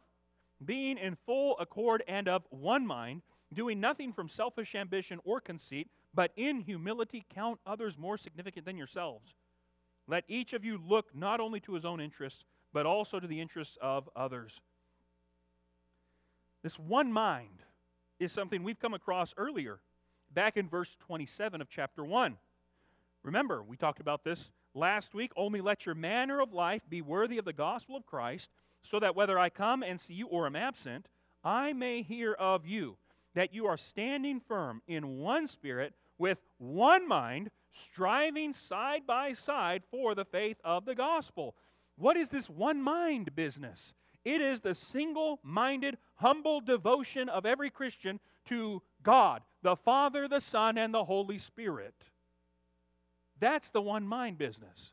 being 0.64 0.98
in 0.98 1.16
full 1.26 1.58
accord 1.58 2.02
and 2.06 2.28
of 2.28 2.44
one 2.50 2.86
mind, 2.86 3.22
doing 3.52 3.80
nothing 3.80 4.12
from 4.12 4.28
selfish 4.28 4.74
ambition 4.74 5.18
or 5.24 5.40
conceit, 5.40 5.88
but 6.16 6.33
in 6.35 6.61
humility 6.61 7.26
count 7.33 7.61
others 7.66 7.98
more 7.98 8.16
significant 8.16 8.64
than 8.64 8.79
yourselves. 8.79 9.35
Let 10.09 10.24
each 10.29 10.55
of 10.55 10.64
you 10.64 10.81
look 10.83 11.14
not 11.14 11.40
only 11.40 11.61
to 11.61 11.74
his 11.74 11.85
own 11.85 12.00
interests, 12.00 12.44
but 12.72 12.87
also 12.87 13.20
to 13.20 13.26
the 13.26 13.40
interests 13.40 13.76
of 13.83 14.09
others. 14.16 14.61
This 16.62 16.79
one 16.79 17.12
mind 17.12 17.62
is 18.18 18.33
something 18.33 18.64
we've 18.64 18.81
come 18.81 18.94
across 18.94 19.35
earlier, 19.37 19.81
back 20.33 20.57
in 20.57 20.68
verse 20.68 20.96
27 21.00 21.61
of 21.61 21.68
chapter 21.68 22.02
1. 22.02 22.38
Remember, 23.22 23.62
we 23.62 23.76
talked 23.76 24.00
about 24.00 24.24
this 24.24 24.50
last 24.74 25.14
week. 25.14 25.33
Only 25.37 25.61
let 25.61 25.85
your 25.85 25.94
manner 25.94 26.40
of 26.40 26.52
life 26.52 26.83
be 26.88 27.02
worthy 27.02 27.37
of 27.37 27.44
the 27.44 27.52
gospel 27.52 27.94
of 27.94 28.07
Christ, 28.07 28.50
so 28.83 28.98
that 29.00 29.14
whether 29.14 29.38
I 29.38 29.50
come 29.50 29.83
and 29.83 30.00
see 30.00 30.14
you 30.14 30.29
or 30.29 30.46
am 30.46 30.57
absent, 30.57 31.09
I 31.44 31.74
may 31.74 32.02
hear 32.02 32.33
of 32.33 32.66
you, 32.66 32.96
that 33.35 33.52
you 33.52 33.66
are 33.66 33.76
standing 33.76 34.40
firm 34.40 34.81
in 34.87 35.18
one 35.18 35.46
spirit, 35.46 35.92
with 36.18 36.38
one 36.59 37.07
mind, 37.07 37.50
striving 37.72 38.52
side 38.52 39.07
by 39.07 39.33
side 39.33 39.83
for 39.90 40.14
the 40.14 40.24
faith 40.24 40.59
of 40.64 40.85
the 40.85 40.94
gospel. 40.94 41.55
What 41.96 42.16
is 42.16 42.29
this 42.29 42.48
one 42.48 42.83
mind 42.83 43.35
business? 43.35 43.92
It 44.24 44.40
is 44.40 44.61
the 44.61 44.74
single 44.74 45.38
minded, 45.42 45.98
humble 46.16 46.61
devotion 46.61 47.29
of 47.29 47.46
every 47.46 47.70
Christian 47.70 48.18
to 48.46 48.83
God, 49.02 49.42
the 49.62 49.76
Father, 49.76 50.26
the 50.26 50.40
Son, 50.40 50.79
and 50.79 50.92
the 50.92 51.05
Holy 51.05 51.38
Spirit. 51.38 51.94
That's 53.38 53.70
the 53.70 53.83
one 53.83 54.07
mind 54.07 54.38
business. 54.38 54.92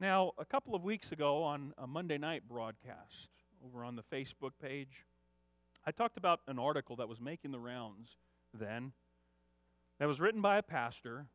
Now, 0.00 0.32
a 0.38 0.44
couple 0.44 0.76
of 0.76 0.84
weeks 0.84 1.10
ago 1.10 1.42
on 1.42 1.74
a 1.76 1.86
Monday 1.86 2.18
night 2.18 2.42
broadcast 2.48 3.30
over 3.64 3.82
on 3.82 3.96
the 3.96 4.04
Facebook 4.04 4.52
page, 4.62 5.06
I 5.86 5.90
talked 5.90 6.16
about 6.16 6.40
an 6.46 6.58
article 6.58 6.96
that 6.96 7.08
was 7.08 7.20
making 7.20 7.50
the 7.50 7.58
rounds 7.58 8.16
then 8.52 8.92
that 9.98 10.06
was 10.06 10.20
written 10.20 10.40
by 10.40 10.58
a 10.58 10.62
pastor 10.62 11.26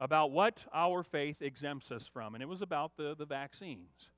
about 0.00 0.30
what 0.30 0.64
our 0.72 1.02
faith 1.02 1.42
exempts 1.42 1.90
us 1.90 2.06
from, 2.06 2.34
and 2.34 2.42
it 2.42 2.48
was 2.48 2.62
about 2.62 2.96
the, 2.96 3.14
the 3.16 3.26
vaccines. 3.26 4.10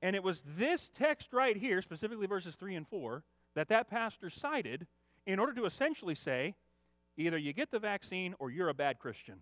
And 0.00 0.14
it 0.14 0.22
was 0.22 0.44
this 0.56 0.90
text 0.94 1.32
right 1.32 1.56
here, 1.56 1.82
specifically 1.82 2.26
verses 2.26 2.54
3 2.54 2.76
and 2.76 2.86
4, 2.86 3.24
that 3.54 3.68
that 3.68 3.88
pastor 3.88 4.30
cited 4.30 4.86
in 5.26 5.38
order 5.38 5.54
to 5.54 5.64
essentially 5.64 6.14
say 6.14 6.54
either 7.16 7.38
you 7.38 7.52
get 7.52 7.70
the 7.70 7.78
vaccine 7.78 8.34
or 8.38 8.50
you're 8.50 8.68
a 8.68 8.74
bad 8.74 8.98
Christian. 8.98 9.40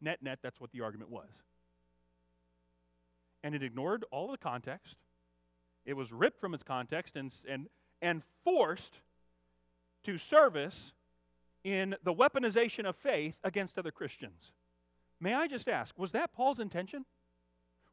Net, 0.00 0.22
net, 0.22 0.38
that's 0.42 0.60
what 0.60 0.70
the 0.72 0.80
argument 0.80 1.10
was. 1.10 1.28
And 3.42 3.54
it 3.54 3.62
ignored 3.62 4.04
all 4.10 4.26
of 4.26 4.30
the 4.32 4.38
context. 4.38 4.96
It 5.84 5.94
was 5.94 6.12
ripped 6.12 6.40
from 6.40 6.54
its 6.54 6.62
context 6.62 7.16
and, 7.16 7.34
and, 7.48 7.66
and 8.04 8.22
forced 8.44 8.98
to 10.04 10.18
service 10.18 10.92
in 11.64 11.96
the 12.04 12.12
weaponization 12.12 12.84
of 12.84 12.94
faith 12.94 13.36
against 13.42 13.78
other 13.78 13.90
Christians. 13.90 14.52
May 15.18 15.32
I 15.32 15.46
just 15.46 15.68
ask, 15.68 15.98
was 15.98 16.12
that 16.12 16.34
Paul's 16.34 16.60
intention? 16.60 17.06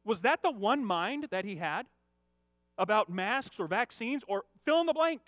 Was 0.04 0.20
that 0.20 0.42
the 0.42 0.50
one 0.50 0.84
mind 0.84 1.28
that 1.30 1.46
he 1.46 1.56
had 1.56 1.86
about 2.76 3.08
masks 3.08 3.58
or 3.58 3.66
vaccines 3.66 4.22
or 4.28 4.44
fill 4.66 4.80
in 4.80 4.86
the 4.86 4.92
blank? 4.92 5.22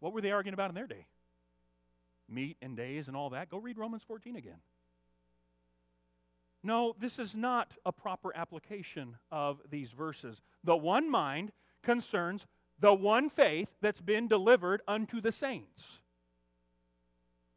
What 0.00 0.12
were 0.12 0.20
they 0.20 0.32
arguing 0.32 0.52
about 0.52 0.68
in 0.68 0.74
their 0.74 0.86
day? 0.86 1.06
Meat 2.28 2.58
and 2.60 2.76
days 2.76 3.08
and 3.08 3.16
all 3.16 3.30
that. 3.30 3.48
Go 3.48 3.56
read 3.56 3.78
Romans 3.78 4.02
14 4.06 4.36
again. 4.36 4.58
No, 6.64 6.96
this 6.98 7.18
is 7.18 7.36
not 7.36 7.74
a 7.84 7.92
proper 7.92 8.34
application 8.34 9.18
of 9.30 9.60
these 9.70 9.92
verses. 9.92 10.40
The 10.64 10.74
one 10.74 11.10
mind 11.10 11.52
concerns 11.82 12.46
the 12.80 12.94
one 12.94 13.28
faith 13.28 13.68
that's 13.82 14.00
been 14.00 14.28
delivered 14.28 14.80
unto 14.88 15.20
the 15.20 15.30
saints. 15.30 16.00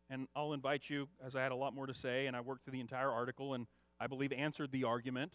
And 0.10 0.28
I'll 0.36 0.52
invite 0.52 0.90
you, 0.90 1.08
as 1.26 1.38
I 1.38 1.42
had 1.42 1.54
a 1.54 1.56
lot 1.56 1.74
more 1.74 1.88
to 1.88 1.94
say, 1.94 2.28
and 2.28 2.36
I 2.36 2.42
worked 2.42 2.66
through 2.66 2.74
the 2.74 2.82
entire 2.82 3.10
article 3.10 3.54
and 3.54 3.66
I 3.98 4.08
believe 4.08 4.34
answered 4.34 4.74
the 4.74 4.84
argument. 4.84 5.32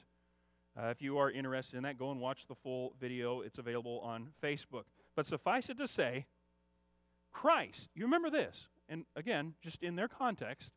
Uh, 0.79 0.89
if 0.89 1.01
you 1.01 1.17
are 1.17 1.31
interested 1.31 1.79
in 1.79 1.83
that, 1.85 1.99
go 1.99 2.11
and 2.11 2.21
watch 2.21 2.47
the 2.47 2.55
full 2.55 2.95
video. 3.01 3.41
It's 3.41 3.59
available 3.59 4.01
on 4.01 4.29
Facebook. 4.43 4.85
But 5.17 5.27
suffice 5.27 5.71
it 5.71 5.79
to 5.79 5.89
say, 5.89 6.27
Christ, 7.33 7.89
you 7.95 8.05
remember 8.05 8.29
this, 8.29 8.69
and 8.87 9.07
again, 9.17 9.55
just 9.63 9.83
in 9.83 9.97
their 9.97 10.09
context, 10.09 10.71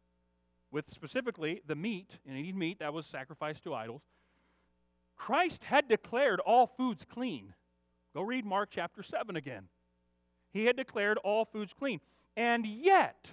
with 0.76 0.94
specifically 0.94 1.62
the 1.66 1.74
meat, 1.74 2.20
and 2.28 2.38
eating 2.38 2.60
meat 2.60 2.80
that 2.80 2.94
was 2.94 3.06
sacrificed 3.06 3.64
to 3.64 3.74
idols, 3.74 4.02
Christ 5.16 5.64
had 5.64 5.88
declared 5.88 6.42
all 6.42 6.68
foods 6.68 7.06
clean. 7.06 7.54
Go 8.14 8.22
read 8.22 8.46
Mark 8.46 8.72
chapter 8.72 9.02
7 9.02 9.38
again. 9.38 9.70
He 10.52 10.66
had 10.66 10.76
declared 10.76 11.18
all 11.20 11.46
foods 11.46 11.72
clean. 11.72 12.02
And 12.36 12.68
yet, 12.68 13.30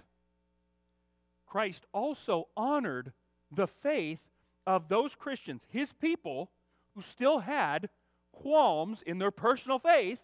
Christ 1.45 1.85
also 1.93 2.47
honored 2.57 3.13
the 3.51 3.67
faith 3.67 4.21
of 4.65 4.89
those 4.89 5.17
Christians, 5.17 5.67
his 5.69 5.93
people, 5.93 6.49
who 6.95 7.03
still 7.03 7.41
had 7.41 7.89
qualms 8.31 9.03
in 9.03 9.19
their 9.19 9.33
personal 9.33 9.81
faith 9.81 10.21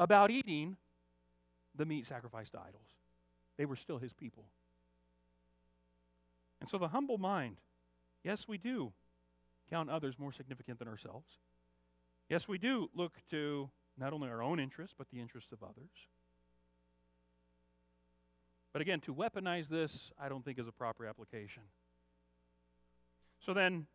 about 0.00 0.32
eating 0.32 0.76
the 1.76 1.84
meat 1.84 2.06
sacrificed 2.06 2.54
to 2.54 2.58
idols. 2.58 2.88
They 3.56 3.66
were 3.66 3.76
still 3.76 3.98
his 3.98 4.12
people. 4.12 4.46
And 6.66 6.70
so 6.72 6.78
the 6.78 6.88
humble 6.88 7.16
mind, 7.16 7.58
yes, 8.24 8.48
we 8.48 8.58
do 8.58 8.92
count 9.70 9.88
others 9.88 10.18
more 10.18 10.32
significant 10.32 10.80
than 10.80 10.88
ourselves. 10.88 11.28
Yes, 12.28 12.48
we 12.48 12.58
do 12.58 12.90
look 12.92 13.12
to 13.30 13.70
not 13.96 14.12
only 14.12 14.28
our 14.28 14.42
own 14.42 14.58
interests, 14.58 14.92
but 14.98 15.06
the 15.12 15.20
interests 15.20 15.52
of 15.52 15.62
others. 15.62 16.08
But 18.72 18.82
again, 18.82 18.98
to 19.02 19.14
weaponize 19.14 19.68
this, 19.68 20.10
I 20.18 20.28
don't 20.28 20.44
think 20.44 20.58
is 20.58 20.66
a 20.66 20.72
proper 20.72 21.06
application. 21.06 21.62
So 23.38 23.54
then, 23.54 23.86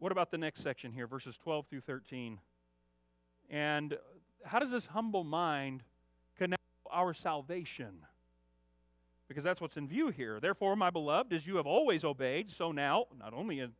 what 0.00 0.10
about 0.10 0.32
the 0.32 0.38
next 0.38 0.64
section 0.64 0.90
here, 0.90 1.06
verses 1.06 1.36
12 1.36 1.68
through 1.68 1.82
13? 1.82 2.40
And 3.48 3.96
how 4.44 4.58
does 4.58 4.72
this 4.72 4.86
humble 4.86 5.22
mind 5.22 5.84
connect 6.36 6.60
our 6.90 7.14
salvation? 7.14 8.00
Because 9.30 9.44
that's 9.44 9.60
what's 9.60 9.76
in 9.76 9.86
view 9.86 10.08
here. 10.08 10.40
Therefore, 10.40 10.74
my 10.74 10.90
beloved, 10.90 11.32
as 11.32 11.46
you 11.46 11.54
have 11.54 11.66
always 11.66 12.04
obeyed, 12.04 12.50
so 12.50 12.72
now, 12.72 13.04
not 13.16 13.32
only 13.32 13.60
in, 13.60 13.70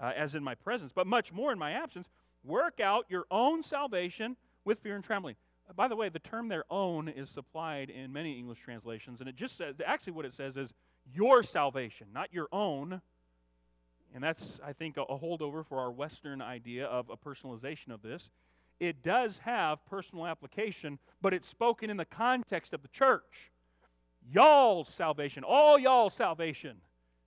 uh, 0.00 0.10
as 0.16 0.34
in 0.34 0.42
my 0.42 0.56
presence, 0.56 0.90
but 0.92 1.06
much 1.06 1.32
more 1.32 1.52
in 1.52 1.58
my 1.58 1.70
absence, 1.70 2.10
work 2.42 2.80
out 2.80 3.04
your 3.08 3.24
own 3.30 3.62
salvation 3.62 4.36
with 4.64 4.80
fear 4.80 4.96
and 4.96 5.04
trembling. 5.04 5.36
By 5.76 5.86
the 5.86 5.94
way, 5.94 6.08
the 6.08 6.18
term 6.18 6.48
their 6.48 6.64
own 6.68 7.06
is 7.08 7.30
supplied 7.30 7.90
in 7.90 8.12
many 8.12 8.40
English 8.40 8.58
translations, 8.58 9.20
and 9.20 9.28
it 9.28 9.36
just 9.36 9.56
says, 9.56 9.76
actually, 9.86 10.14
what 10.14 10.24
it 10.24 10.34
says 10.34 10.56
is 10.56 10.74
your 11.14 11.44
salvation, 11.44 12.08
not 12.12 12.34
your 12.34 12.48
own. 12.50 13.00
And 14.12 14.24
that's, 14.24 14.58
I 14.66 14.72
think, 14.72 14.96
a 14.96 15.04
holdover 15.04 15.64
for 15.64 15.78
our 15.78 15.92
Western 15.92 16.42
idea 16.42 16.86
of 16.86 17.08
a 17.08 17.16
personalization 17.16 17.94
of 17.94 18.02
this. 18.02 18.30
It 18.80 19.04
does 19.04 19.38
have 19.44 19.86
personal 19.86 20.26
application, 20.26 20.98
but 21.22 21.32
it's 21.32 21.46
spoken 21.46 21.88
in 21.88 21.98
the 21.98 22.04
context 22.04 22.74
of 22.74 22.82
the 22.82 22.88
church. 22.88 23.52
Y'all's 24.30 24.88
salvation, 24.88 25.42
all 25.44 25.78
y'all's 25.78 26.14
salvation, 26.14 26.76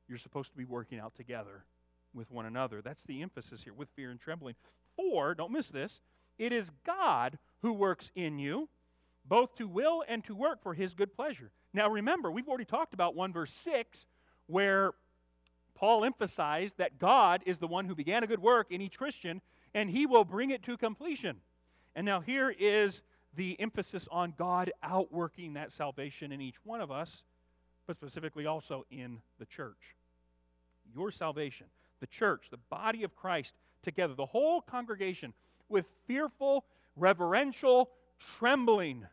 you're 0.08 0.18
supposed 0.18 0.52
to 0.52 0.58
be 0.58 0.66
working 0.66 1.00
out 1.00 1.16
together 1.16 1.66
with 2.14 2.30
one 2.30 2.46
another. 2.46 2.82
That's 2.82 3.04
the 3.04 3.22
emphasis 3.22 3.64
here 3.64 3.74
with 3.74 3.90
fear 3.90 4.12
and 4.12 4.20
trembling. 4.20 4.56
For, 4.96 5.34
don't 5.34 5.52
miss 5.52 5.70
this, 5.70 6.00
it 6.38 6.52
is 6.52 6.72
God 6.86 7.40
who 7.62 7.74
works 7.74 8.12
in 8.16 8.38
you, 8.40 8.70
both 9.26 9.56
to 9.56 9.68
will 9.68 10.04
and 10.08 10.24
to 10.26 10.36
work 10.36 10.62
for 10.62 10.74
his 10.74 10.94
good 10.94 11.14
pleasure. 11.14 11.52
Now 11.74 11.90
remember, 11.90 12.30
we've 12.30 12.48
already 12.48 12.66
talked 12.66 12.94
about 12.94 13.16
1 13.16 13.34
verse 13.34 13.54
6, 13.54 14.06
where 14.48 14.92
Paul 15.76 16.06
emphasized 16.06 16.78
that 16.78 17.00
God 17.00 17.42
is 17.46 17.60
the 17.60 17.68
one 17.68 17.86
who 17.86 17.96
began 17.96 18.24
a 18.24 18.28
good 18.28 18.42
work 18.42 18.68
in 18.70 18.82
each 18.82 18.98
Christian, 18.98 19.42
and 19.74 19.90
he 19.90 20.06
will 20.06 20.26
bring 20.26 20.52
it 20.52 20.64
to 20.64 20.78
completion. 20.78 21.38
And 21.96 22.06
now 22.06 22.20
here 22.20 22.50
is 22.50 23.02
the 23.36 23.60
emphasis 23.60 24.08
on 24.12 24.34
God 24.38 24.72
outworking 24.84 25.54
that 25.54 25.72
salvation 25.72 26.32
in 26.32 26.42
each 26.42 26.58
one 26.64 26.82
of 26.82 26.92
us, 26.92 27.24
but 27.88 27.96
specifically 27.96 28.46
also 28.46 28.86
in 28.92 29.20
the 29.40 29.46
church. 29.46 29.96
Your 30.94 31.12
salvation, 31.12 31.68
the 32.00 32.08
church, 32.08 32.50
the 32.52 32.58
body 32.58 33.04
of 33.04 33.16
Christ 33.16 33.56
together, 33.82 34.14
the 34.14 34.26
whole 34.26 34.62
congregation, 34.62 35.34
with 35.70 35.86
fearful, 36.06 36.66
reverential 36.96 37.90
trembling. 38.38 39.06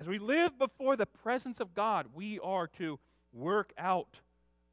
As 0.00 0.08
we 0.08 0.18
live 0.18 0.58
before 0.58 0.96
the 0.96 1.06
presence 1.06 1.60
of 1.60 1.74
God, 1.74 2.06
we 2.14 2.38
are 2.40 2.66
to 2.78 2.98
work 3.32 3.72
out 3.78 4.18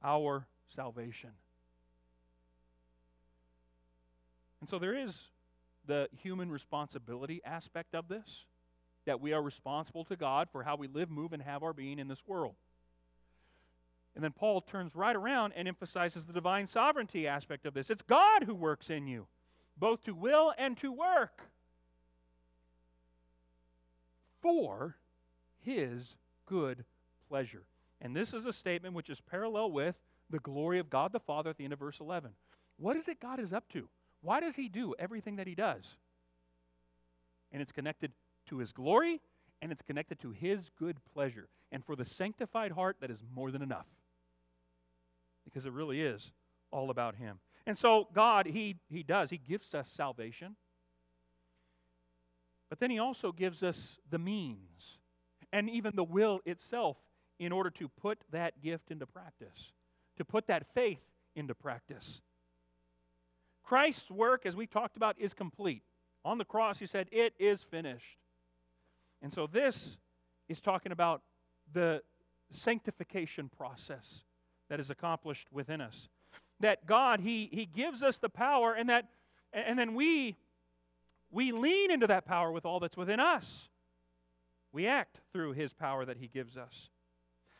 our 0.03 0.47
salvation. 0.67 1.31
And 4.61 4.69
so 4.69 4.79
there 4.79 4.95
is 4.95 5.27
the 5.89 6.07
human 6.15 6.51
responsibility 6.51 7.41
aspect 7.43 7.95
of 7.95 8.07
this 8.07 8.45
that 9.05 9.19
we 9.19 9.33
are 9.33 9.41
responsible 9.41 10.05
to 10.05 10.15
God 10.15 10.47
for 10.51 10.63
how 10.63 10.75
we 10.75 10.87
live, 10.87 11.09
move, 11.09 11.33
and 11.33 11.41
have 11.41 11.63
our 11.63 11.73
being 11.73 11.97
in 11.97 12.07
this 12.07 12.21
world. 12.27 12.53
And 14.13 14.23
then 14.23 14.31
Paul 14.31 14.61
turns 14.61 14.95
right 14.95 15.15
around 15.15 15.53
and 15.55 15.67
emphasizes 15.67 16.25
the 16.25 16.33
divine 16.33 16.67
sovereignty 16.67 17.27
aspect 17.27 17.65
of 17.65 17.73
this. 17.73 17.89
It's 17.89 18.03
God 18.03 18.43
who 18.43 18.53
works 18.53 18.91
in 18.91 19.07
you, 19.07 19.25
both 19.77 20.03
to 20.03 20.13
will 20.13 20.53
and 20.59 20.77
to 20.77 20.91
work 20.91 21.49
for 24.41 24.97
his 25.59 26.15
good 26.45 26.85
pleasure. 27.27 27.63
And 27.99 28.15
this 28.15 28.31
is 28.31 28.45
a 28.45 28.53
statement 28.53 28.93
which 28.93 29.09
is 29.09 29.21
parallel 29.21 29.71
with 29.71 29.95
the 30.29 30.39
glory 30.39 30.77
of 30.77 30.91
God 30.91 31.13
the 31.13 31.19
Father 31.19 31.49
at 31.49 31.57
the 31.57 31.63
end 31.63 31.73
of 31.73 31.79
verse 31.79 31.99
11. 31.99 32.31
What 32.77 32.95
is 32.95 33.07
it 33.07 33.19
God 33.19 33.39
is 33.39 33.53
up 33.53 33.67
to? 33.69 33.89
Why 34.21 34.39
does 34.39 34.55
he 34.55 34.69
do 34.69 34.95
everything 34.99 35.37
that 35.37 35.47
he 35.47 35.55
does? 35.55 35.97
And 37.51 37.61
it's 37.61 37.71
connected 37.71 38.11
to 38.47 38.57
his 38.57 38.71
glory 38.71 39.21
and 39.61 39.71
it's 39.71 39.81
connected 39.81 40.19
to 40.21 40.31
his 40.31 40.69
good 40.77 40.97
pleasure. 41.13 41.49
And 41.71 41.83
for 41.83 41.95
the 41.95 42.05
sanctified 42.05 42.71
heart, 42.71 42.97
that 43.01 43.11
is 43.11 43.21
more 43.33 43.51
than 43.51 43.61
enough. 43.61 43.87
Because 45.45 45.65
it 45.65 45.73
really 45.73 46.01
is 46.01 46.31
all 46.71 46.89
about 46.89 47.15
him. 47.15 47.39
And 47.65 47.77
so 47.77 48.07
God, 48.13 48.47
he, 48.47 48.77
he 48.89 49.03
does. 49.03 49.29
He 49.29 49.37
gives 49.37 49.75
us 49.75 49.89
salvation. 49.89 50.55
But 52.69 52.79
then 52.79 52.91
he 52.91 52.99
also 52.99 53.31
gives 53.31 53.63
us 53.63 53.97
the 54.09 54.19
means 54.19 54.99
and 55.51 55.69
even 55.69 55.95
the 55.95 56.03
will 56.03 56.39
itself 56.45 56.97
in 57.39 57.51
order 57.51 57.69
to 57.71 57.87
put 57.87 58.19
that 58.31 58.61
gift 58.61 58.91
into 58.91 59.05
practice, 59.05 59.73
to 60.17 60.25
put 60.25 60.47
that 60.47 60.73
faith 60.73 61.01
into 61.35 61.55
practice. 61.55 62.21
Christ's 63.69 64.09
work, 64.09 64.47
as 64.47 64.55
we 64.55 64.65
talked 64.65 64.97
about, 64.97 65.15
is 65.19 65.35
complete. 65.35 65.83
On 66.25 66.39
the 66.39 66.43
cross, 66.43 66.79
he 66.79 66.87
said, 66.87 67.07
It 67.11 67.35
is 67.37 67.61
finished. 67.61 68.17
And 69.21 69.31
so 69.31 69.45
this 69.45 69.97
is 70.47 70.59
talking 70.59 70.91
about 70.91 71.21
the 71.71 72.01
sanctification 72.51 73.47
process 73.47 74.23
that 74.69 74.79
is 74.79 74.89
accomplished 74.89 75.49
within 75.51 75.81
us. 75.81 76.09
That 76.59 76.87
God, 76.87 77.19
He, 77.19 77.47
he 77.53 77.67
gives 77.67 78.01
us 78.01 78.17
the 78.17 78.27
power, 78.27 78.73
and 78.73 78.89
that 78.89 79.05
and 79.53 79.77
then 79.77 79.93
we 79.93 80.35
we 81.29 81.51
lean 81.51 81.91
into 81.91 82.07
that 82.07 82.25
power 82.25 82.51
with 82.51 82.65
all 82.65 82.79
that's 82.79 82.97
within 82.97 83.19
us. 83.19 83.69
We 84.71 84.87
act 84.87 85.19
through 85.31 85.51
His 85.51 85.73
power 85.73 86.05
that 86.05 86.17
He 86.17 86.27
gives 86.27 86.57
us. 86.57 86.89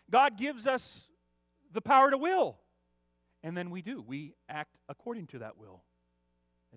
God 0.10 0.40
gives 0.40 0.66
us 0.66 1.04
the 1.72 1.82
power 1.82 2.10
to 2.10 2.18
will. 2.18 2.58
And 3.44 3.56
then 3.56 3.70
we 3.70 3.84
do. 3.84 4.02
We 4.02 4.34
act 4.50 4.76
according 4.90 5.28
to 5.28 5.40
that 5.40 5.56
will 5.56 5.84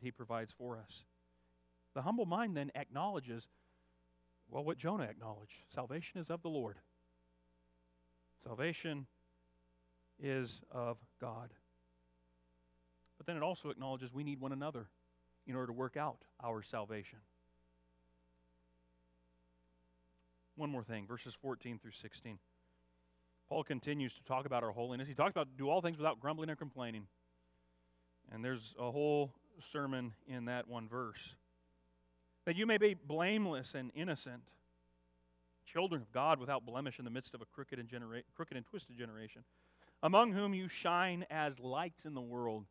that 0.02 0.06
He 0.06 0.10
provides 0.10 0.52
for 0.56 0.76
us. 0.76 1.04
The 1.94 2.02
humble 2.02 2.26
mind 2.26 2.56
then 2.56 2.70
acknowledges, 2.74 3.48
well, 4.50 4.64
what 4.64 4.78
Jonah 4.78 5.04
acknowledged 5.04 5.52
salvation 5.74 6.20
is 6.20 6.30
of 6.30 6.42
the 6.42 6.48
Lord. 6.48 6.78
Salvation 8.44 9.06
is 10.20 10.60
of 10.70 10.98
God. 11.20 11.50
But 13.18 13.26
then 13.26 13.36
it 13.36 13.42
also 13.42 13.70
acknowledges 13.70 14.12
we 14.12 14.24
need 14.24 14.40
one 14.40 14.52
another 14.52 14.88
in 15.46 15.54
order 15.54 15.68
to 15.68 15.72
work 15.72 15.96
out 15.96 16.18
our 16.42 16.62
salvation. 16.62 17.18
One 20.56 20.70
more 20.70 20.82
thing, 20.82 21.06
verses 21.06 21.34
14 21.40 21.78
through 21.78 21.92
16. 21.92 22.38
Paul 23.48 23.64
continues 23.64 24.14
to 24.14 24.24
talk 24.24 24.46
about 24.46 24.64
our 24.64 24.70
holiness. 24.70 25.08
He 25.08 25.14
talks 25.14 25.30
about 25.30 25.48
do 25.56 25.68
all 25.68 25.80
things 25.80 25.98
without 25.98 26.20
grumbling 26.20 26.50
or 26.50 26.56
complaining. 26.56 27.06
And 28.30 28.44
there's 28.44 28.74
a 28.78 28.90
whole 28.90 29.34
sermon 29.72 30.12
in 30.26 30.46
that 30.46 30.68
one 30.68 30.88
verse. 30.88 31.34
That 32.44 32.56
you 32.56 32.66
may 32.66 32.78
be 32.78 32.94
blameless 32.94 33.74
and 33.74 33.90
innocent, 33.94 34.42
children 35.64 36.02
of 36.02 36.12
God 36.12 36.40
without 36.40 36.66
blemish 36.66 36.98
in 36.98 37.04
the 37.04 37.10
midst 37.10 37.34
of 37.34 37.40
a 37.40 37.44
crooked 37.44 37.78
and, 37.78 37.88
genera- 37.88 38.22
crooked 38.34 38.56
and 38.56 38.66
twisted 38.66 38.98
generation, 38.98 39.44
among 40.02 40.32
whom 40.32 40.54
you 40.54 40.68
shine 40.68 41.24
as 41.30 41.58
lights 41.60 42.04
in 42.04 42.14
the 42.14 42.20
world. 42.20 42.64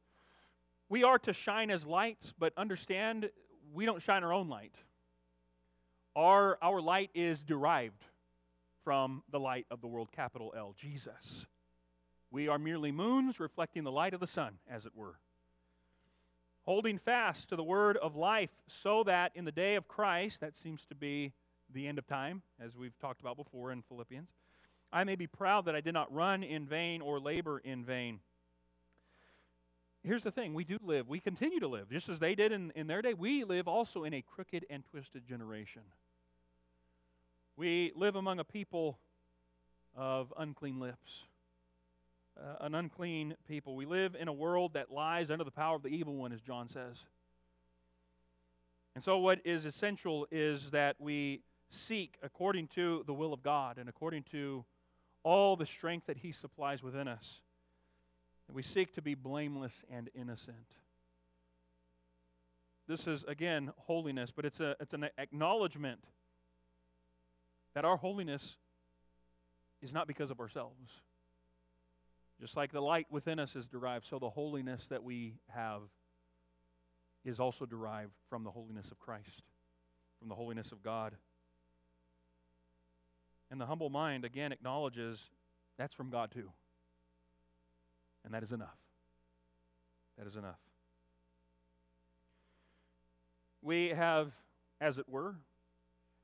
We 0.90 1.04
are 1.04 1.20
to 1.20 1.34
shine 1.34 1.72
as 1.72 1.86
lights, 1.86 2.34
but 2.38 2.54
understand 2.58 3.30
we 3.74 3.86
don't 3.86 4.02
shine 4.02 4.24
our 4.24 4.34
own 4.34 4.50
light. 4.50 4.76
Our, 6.16 6.58
our 6.62 6.82
light 6.82 7.10
is 7.16 7.42
derived 7.42 8.04
from 8.84 9.24
the 9.32 9.40
light 9.40 9.66
of 9.72 9.80
the 9.80 9.88
world, 9.88 10.10
capital 10.12 10.54
L, 10.58 10.76
Jesus. 10.78 11.46
We 12.30 12.50
are 12.50 12.60
merely 12.60 12.92
moons 12.92 13.40
reflecting 13.40 13.84
the 13.84 13.92
light 13.92 14.14
of 14.14 14.20
the 14.20 14.28
sun, 14.28 14.56
as 14.70 14.86
it 14.86 14.92
were 14.96 15.16
holding 16.66 16.98
fast 16.98 17.50
to 17.50 17.56
the 17.56 17.64
word 17.64 17.98
of 17.98 18.16
life, 18.16 18.50
so 18.68 19.04
that 19.04 19.32
in 19.36 19.46
the 19.46 19.52
day 19.52 19.76
of 19.76 19.88
Christ, 19.88 20.42
that 20.42 20.56
seems 20.56 20.86
to 20.88 20.96
be 20.96 21.34
the 21.74 21.88
end 21.88 21.98
of 21.98 22.06
time, 22.06 22.42
as 22.60 22.76
we've 22.76 22.98
talked 23.00 23.22
about 23.22 23.38
before 23.38 23.72
in 23.72 23.82
Philippians, 23.82 24.30
I 24.94 25.04
may 25.04 25.16
be 25.16 25.28
proud 25.28 25.66
that 25.66 25.76
I 25.76 25.82
did 25.82 25.94
not 25.94 26.14
run 26.14 26.44
in 26.44 26.66
vain 26.66 27.02
or 27.02 27.20
labor 27.20 27.60
in 27.60 27.84
vain. 27.84 28.20
Here's 30.04 30.24
the 30.24 30.32
thing 30.32 30.54
we 30.54 30.64
do 30.64 30.78
live, 30.84 31.08
we 31.08 31.20
continue 31.20 31.60
to 31.60 31.68
live, 31.68 31.90
just 31.90 32.10
as 32.10 32.20
they 32.20 32.36
did 32.36 32.52
in, 32.52 32.72
in 32.76 32.88
their 32.88 33.02
day. 33.02 33.14
We 33.14 33.44
live 33.44 33.68
also 33.68 34.04
in 34.04 34.14
a 34.14 34.22
crooked 34.22 34.66
and 34.70 34.84
twisted 34.84 35.26
generation. 35.28 35.84
We 37.56 37.92
live 37.96 38.16
among 38.16 38.40
a 38.40 38.44
people 38.44 38.98
of 39.96 40.34
unclean 40.38 40.80
lips 40.80 41.26
uh, 42.42 42.66
an 42.66 42.76
unclean 42.76 43.36
people. 43.48 43.76
We 43.76 43.86
live 43.86 44.16
in 44.20 44.28
a 44.28 44.34
world 44.34 44.74
that 44.74 44.92
lies 44.92 45.30
under 45.30 45.44
the 45.44 45.52
power 45.52 45.76
of 45.76 45.84
the 45.84 45.90
evil 45.90 46.16
one, 46.16 46.32
as 46.32 46.42
John 46.42 46.68
says. 46.70 47.06
And 48.96 49.04
so, 49.04 49.18
what 49.20 49.40
is 49.46 49.66
essential 49.66 50.28
is 50.32 50.72
that 50.72 50.96
we 51.00 51.42
seek 51.70 52.18
according 52.22 52.68
to 52.70 53.04
the 53.06 53.14
will 53.14 53.34
of 53.34 53.42
God 53.42 53.78
and 53.78 53.88
according 53.88 54.24
to 54.32 54.66
all 55.24 55.56
the 55.56 55.66
strength 55.66 56.08
that 56.08 56.18
He 56.18 56.32
supplies 56.32 56.84
within 56.84 57.08
us. 57.08 57.42
And 58.48 58.56
we 58.56 58.64
seek 58.64 58.94
to 58.96 59.02
be 59.02 59.16
blameless 59.16 59.86
and 59.90 60.10
innocent. 60.14 60.76
This 62.88 63.08
is, 63.08 63.24
again, 63.24 63.72
holiness, 63.78 64.32
but 64.36 64.44
it's, 64.44 64.60
a, 64.60 64.76
it's 64.82 64.94
an 64.94 65.08
acknowledgement 65.18 66.04
that 67.74 67.86
our 67.86 67.96
holiness 67.96 68.58
is 69.82 69.94
not 69.94 70.08
because 70.08 70.30
of 70.30 70.40
ourselves. 70.42 71.02
Just 72.42 72.58
like 72.58 72.72
the 72.72 72.82
light 72.82 73.06
within 73.12 73.38
us 73.38 73.56
is 73.56 73.68
derived, 73.68 74.08
so 74.10 74.18
the 74.18 74.32
holiness 74.32 74.88
that 74.88 75.04
we 75.04 75.36
have 75.50 75.84
is 77.24 77.40
also 77.40 77.68
derived 77.68 78.14
from 78.30 78.44
the 78.44 78.50
holiness 78.50 78.90
of 78.90 78.98
Christ, 78.98 79.44
from 80.18 80.28
the 80.28 80.34
holiness 80.34 80.72
of 80.72 80.82
God. 80.82 81.14
And 83.52 83.62
the 83.62 83.68
humble 83.68 83.92
mind, 83.92 84.26
again, 84.26 84.52
acknowledges 84.52 85.30
that's 85.78 85.94
from 85.94 86.10
God 86.10 86.32
too. 86.32 86.50
And 88.26 88.34
that 88.34 88.42
is 88.42 88.52
enough. 88.52 88.78
That 90.18 90.26
is 90.26 90.36
enough. 90.36 90.60
We 93.62 93.90
have, 93.90 94.32
as 94.80 94.98
it 94.98 95.08
were, 95.08 95.36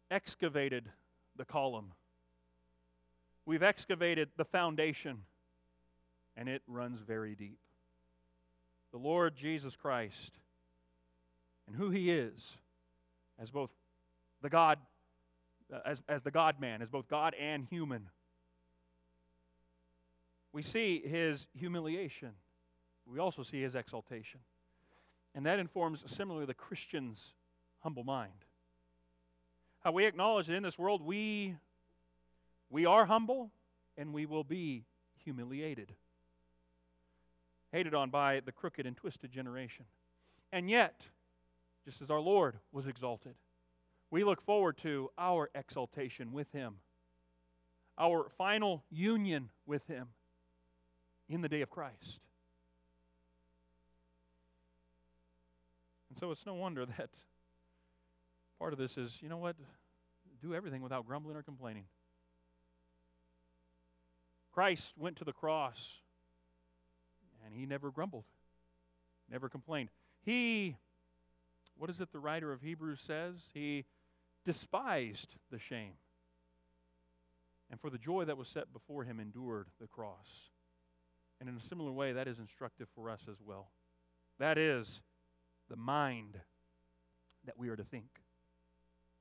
excavated 0.10 0.90
the 1.36 1.46
column. 1.46 1.94
We've 3.46 3.62
excavated 3.62 4.30
the 4.36 4.46
foundation 4.46 5.20
and 6.38 6.48
it 6.48 6.62
runs 6.68 7.02
very 7.02 7.36
deep. 7.36 7.60
The 8.92 9.00
Lord 9.00 9.36
Jesus 9.36 9.76
Christ 9.76 10.38
and 11.66 11.76
who 11.76 11.90
he 11.90 12.12
is 12.12 12.56
as 13.38 13.52
both 13.52 13.72
the 14.42 14.50
God 14.50 14.80
uh, 15.74 15.80
as, 15.86 16.02
as 16.08 16.24
the 16.24 16.32
God 16.32 16.62
man, 16.62 16.82
as 16.82 16.90
both 16.90 17.10
God 17.10 17.36
and 17.38 17.66
human. 17.70 18.10
We 20.54 20.62
see 20.62 21.02
his 21.06 21.46
humiliation. 21.54 22.32
We 23.06 23.20
also 23.20 23.44
see 23.44 23.62
his 23.62 23.76
exaltation. 23.76 24.40
And 25.36 25.46
that 25.46 25.60
informs 25.60 26.04
similarly 26.08 26.46
the 26.46 26.54
Christian's 26.54 27.34
humble 27.80 28.06
mind. 28.06 28.32
How 29.84 29.92
we 29.92 30.06
acknowledge 30.06 30.48
that 30.48 30.56
in 30.56 30.64
this 30.64 30.80
world 30.80 31.02
we 31.02 31.56
we 32.70 32.86
are 32.86 33.06
humble 33.06 33.52
and 33.98 34.14
we 34.14 34.26
will 34.26 34.44
be 34.44 34.86
humiliated. 35.24 35.94
Hated 37.72 37.94
on 37.94 38.10
by 38.10 38.42
the 38.46 38.52
crooked 38.52 38.86
and 38.86 38.96
twisted 38.96 39.32
generation. 39.32 39.86
And 40.52 40.70
yet, 40.70 41.02
just 41.86 42.02
as 42.02 42.10
our 42.10 42.20
Lord 42.20 42.58
was 42.72 42.88
exalted, 42.88 43.36
we 44.10 44.24
look 44.24 44.42
forward 44.42 44.78
to 44.80 45.10
our 45.18 45.50
exaltation 45.54 46.32
with 46.32 46.52
Him, 46.52 46.76
our 47.98 48.30
final 48.38 48.84
union 48.90 49.50
with 49.66 49.86
Him 49.88 50.08
in 51.30 51.42
the 51.42 51.50
day 51.50 51.62
of 51.62 51.70
Christ. 51.70 52.20
And 56.10 56.18
so 56.18 56.32
it's 56.32 56.46
no 56.46 56.54
wonder 56.54 56.86
that 56.98 57.10
part 58.60 58.74
of 58.74 58.80
this 58.80 58.98
is, 58.98 59.18
you 59.22 59.30
know 59.30 59.38
what? 59.38 59.56
Do 60.42 60.56
everything 60.56 60.82
without 60.82 61.06
grumbling 61.06 61.36
or 61.36 61.44
complaining. 61.44 61.86
Christ 64.52 64.94
went 64.98 65.18
to 65.18 65.24
the 65.24 65.34
cross 65.34 66.00
and 67.48 67.56
he 67.56 67.66
never 67.66 67.90
grumbled, 67.90 68.26
never 69.32 69.48
complained. 69.48 69.90
He, 70.24 70.76
what 71.78 71.90
is 71.90 72.02
it 72.02 72.12
the 72.12 72.20
writer 72.20 72.52
of 72.52 72.62
Hebrews 72.62 73.00
says? 73.02 73.36
He 73.54 73.86
despised 74.46 75.36
the 75.50 75.58
shame. 75.58 75.94
And 77.72 77.80
for 77.80 77.90
the 77.90 77.98
joy 77.98 78.26
that 78.26 78.38
was 78.38 78.48
set 78.48 78.72
before 78.72 79.06
him, 79.06 79.20
endured 79.20 79.68
the 79.80 79.88
cross. 79.88 80.52
And 81.40 81.50
in 81.50 81.56
a 81.56 81.64
similar 81.64 81.92
way, 81.92 82.14
that 82.14 82.28
is 82.28 82.40
instructive 82.40 82.88
for 82.94 83.10
us 83.10 83.22
as 83.30 83.38
well. 83.46 83.70
That 84.40 84.58
is 84.58 85.02
the 85.70 85.76
mind 85.76 86.38
that 87.46 87.58
we 87.58 87.70
are 87.70 87.76
to 87.76 87.84
think, 87.84 88.22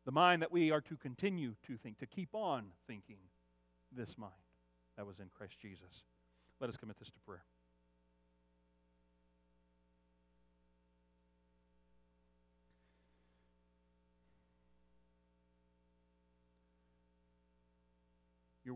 the 0.05 0.13
mind 0.13 0.43
that 0.43 0.53
we 0.53 0.71
are 0.71 0.81
to 0.81 0.97
continue 0.97 1.55
to 1.67 1.77
think, 1.77 1.99
to 1.99 2.07
keep 2.07 2.31
on 2.33 2.67
thinking 2.87 3.19
this 3.93 4.19
mind 4.19 4.33
that 4.97 5.07
was 5.07 5.21
in 5.21 5.29
Christ 5.37 5.59
Jesus. 5.61 6.05
Let 6.61 6.71
us 6.71 6.77
commit 6.77 6.99
this 6.99 7.09
to 7.09 7.21
prayer. 7.27 7.45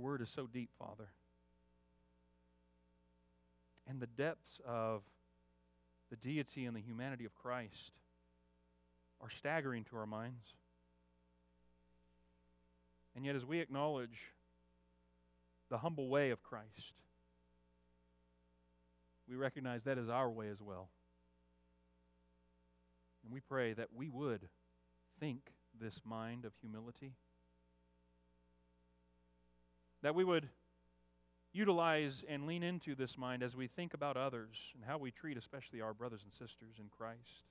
Word 0.00 0.20
is 0.20 0.30
so 0.30 0.46
deep, 0.46 0.70
Father. 0.78 1.08
And 3.88 4.00
the 4.00 4.06
depths 4.06 4.60
of 4.66 5.02
the 6.10 6.16
deity 6.16 6.64
and 6.64 6.76
the 6.76 6.80
humanity 6.80 7.24
of 7.24 7.34
Christ 7.34 7.92
are 9.20 9.30
staggering 9.30 9.84
to 9.84 9.96
our 9.96 10.06
minds. 10.06 10.54
And 13.14 13.24
yet, 13.24 13.36
as 13.36 13.44
we 13.44 13.60
acknowledge 13.60 14.32
the 15.68 15.78
humble 15.78 16.08
way 16.08 16.30
of 16.30 16.42
Christ, 16.42 16.94
we 19.28 19.36
recognize 19.36 19.82
that 19.84 19.98
is 19.98 20.08
our 20.08 20.30
way 20.30 20.48
as 20.48 20.60
well. 20.60 20.88
And 23.24 23.32
we 23.32 23.40
pray 23.40 23.72
that 23.74 23.88
we 23.94 24.08
would 24.08 24.48
think 25.20 25.52
this 25.80 26.00
mind 26.04 26.44
of 26.44 26.52
humility 26.60 27.14
that 30.02 30.14
we 30.14 30.24
would 30.24 30.48
utilize 31.52 32.24
and 32.28 32.46
lean 32.46 32.62
into 32.62 32.94
this 32.94 33.18
mind 33.18 33.42
as 33.42 33.56
we 33.56 33.66
think 33.66 33.94
about 33.94 34.16
others 34.16 34.56
and 34.74 34.84
how 34.84 34.98
we 34.98 35.10
treat, 35.10 35.36
especially 35.36 35.80
our 35.80 35.92
brothers 35.92 36.22
and 36.22 36.32
sisters 36.32 36.76
in 36.78 36.86
Christ. 36.96 37.44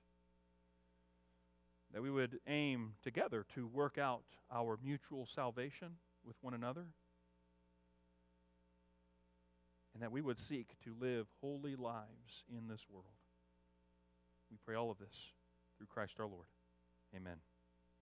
That 1.92 2.02
we 2.02 2.10
would 2.10 2.38
aim 2.46 2.94
together 3.02 3.44
to 3.54 3.66
work 3.66 3.98
out 3.98 4.22
our 4.52 4.78
mutual 4.82 5.26
salvation 5.26 5.96
with 6.24 6.36
one 6.40 6.54
another. 6.54 6.86
And 9.94 10.02
that 10.02 10.12
we 10.12 10.22
would 10.22 10.38
seek 10.38 10.68
to 10.84 10.94
live 11.00 11.26
holy 11.40 11.74
lives 11.74 12.44
in 12.48 12.68
this 12.68 12.82
world. 12.88 13.06
We 14.50 14.56
pray 14.64 14.76
all 14.76 14.90
of 14.90 14.98
this 14.98 15.32
through 15.76 15.88
Christ 15.88 16.14
our 16.20 16.26
Lord. 16.26 16.46
Amen. 17.14 17.49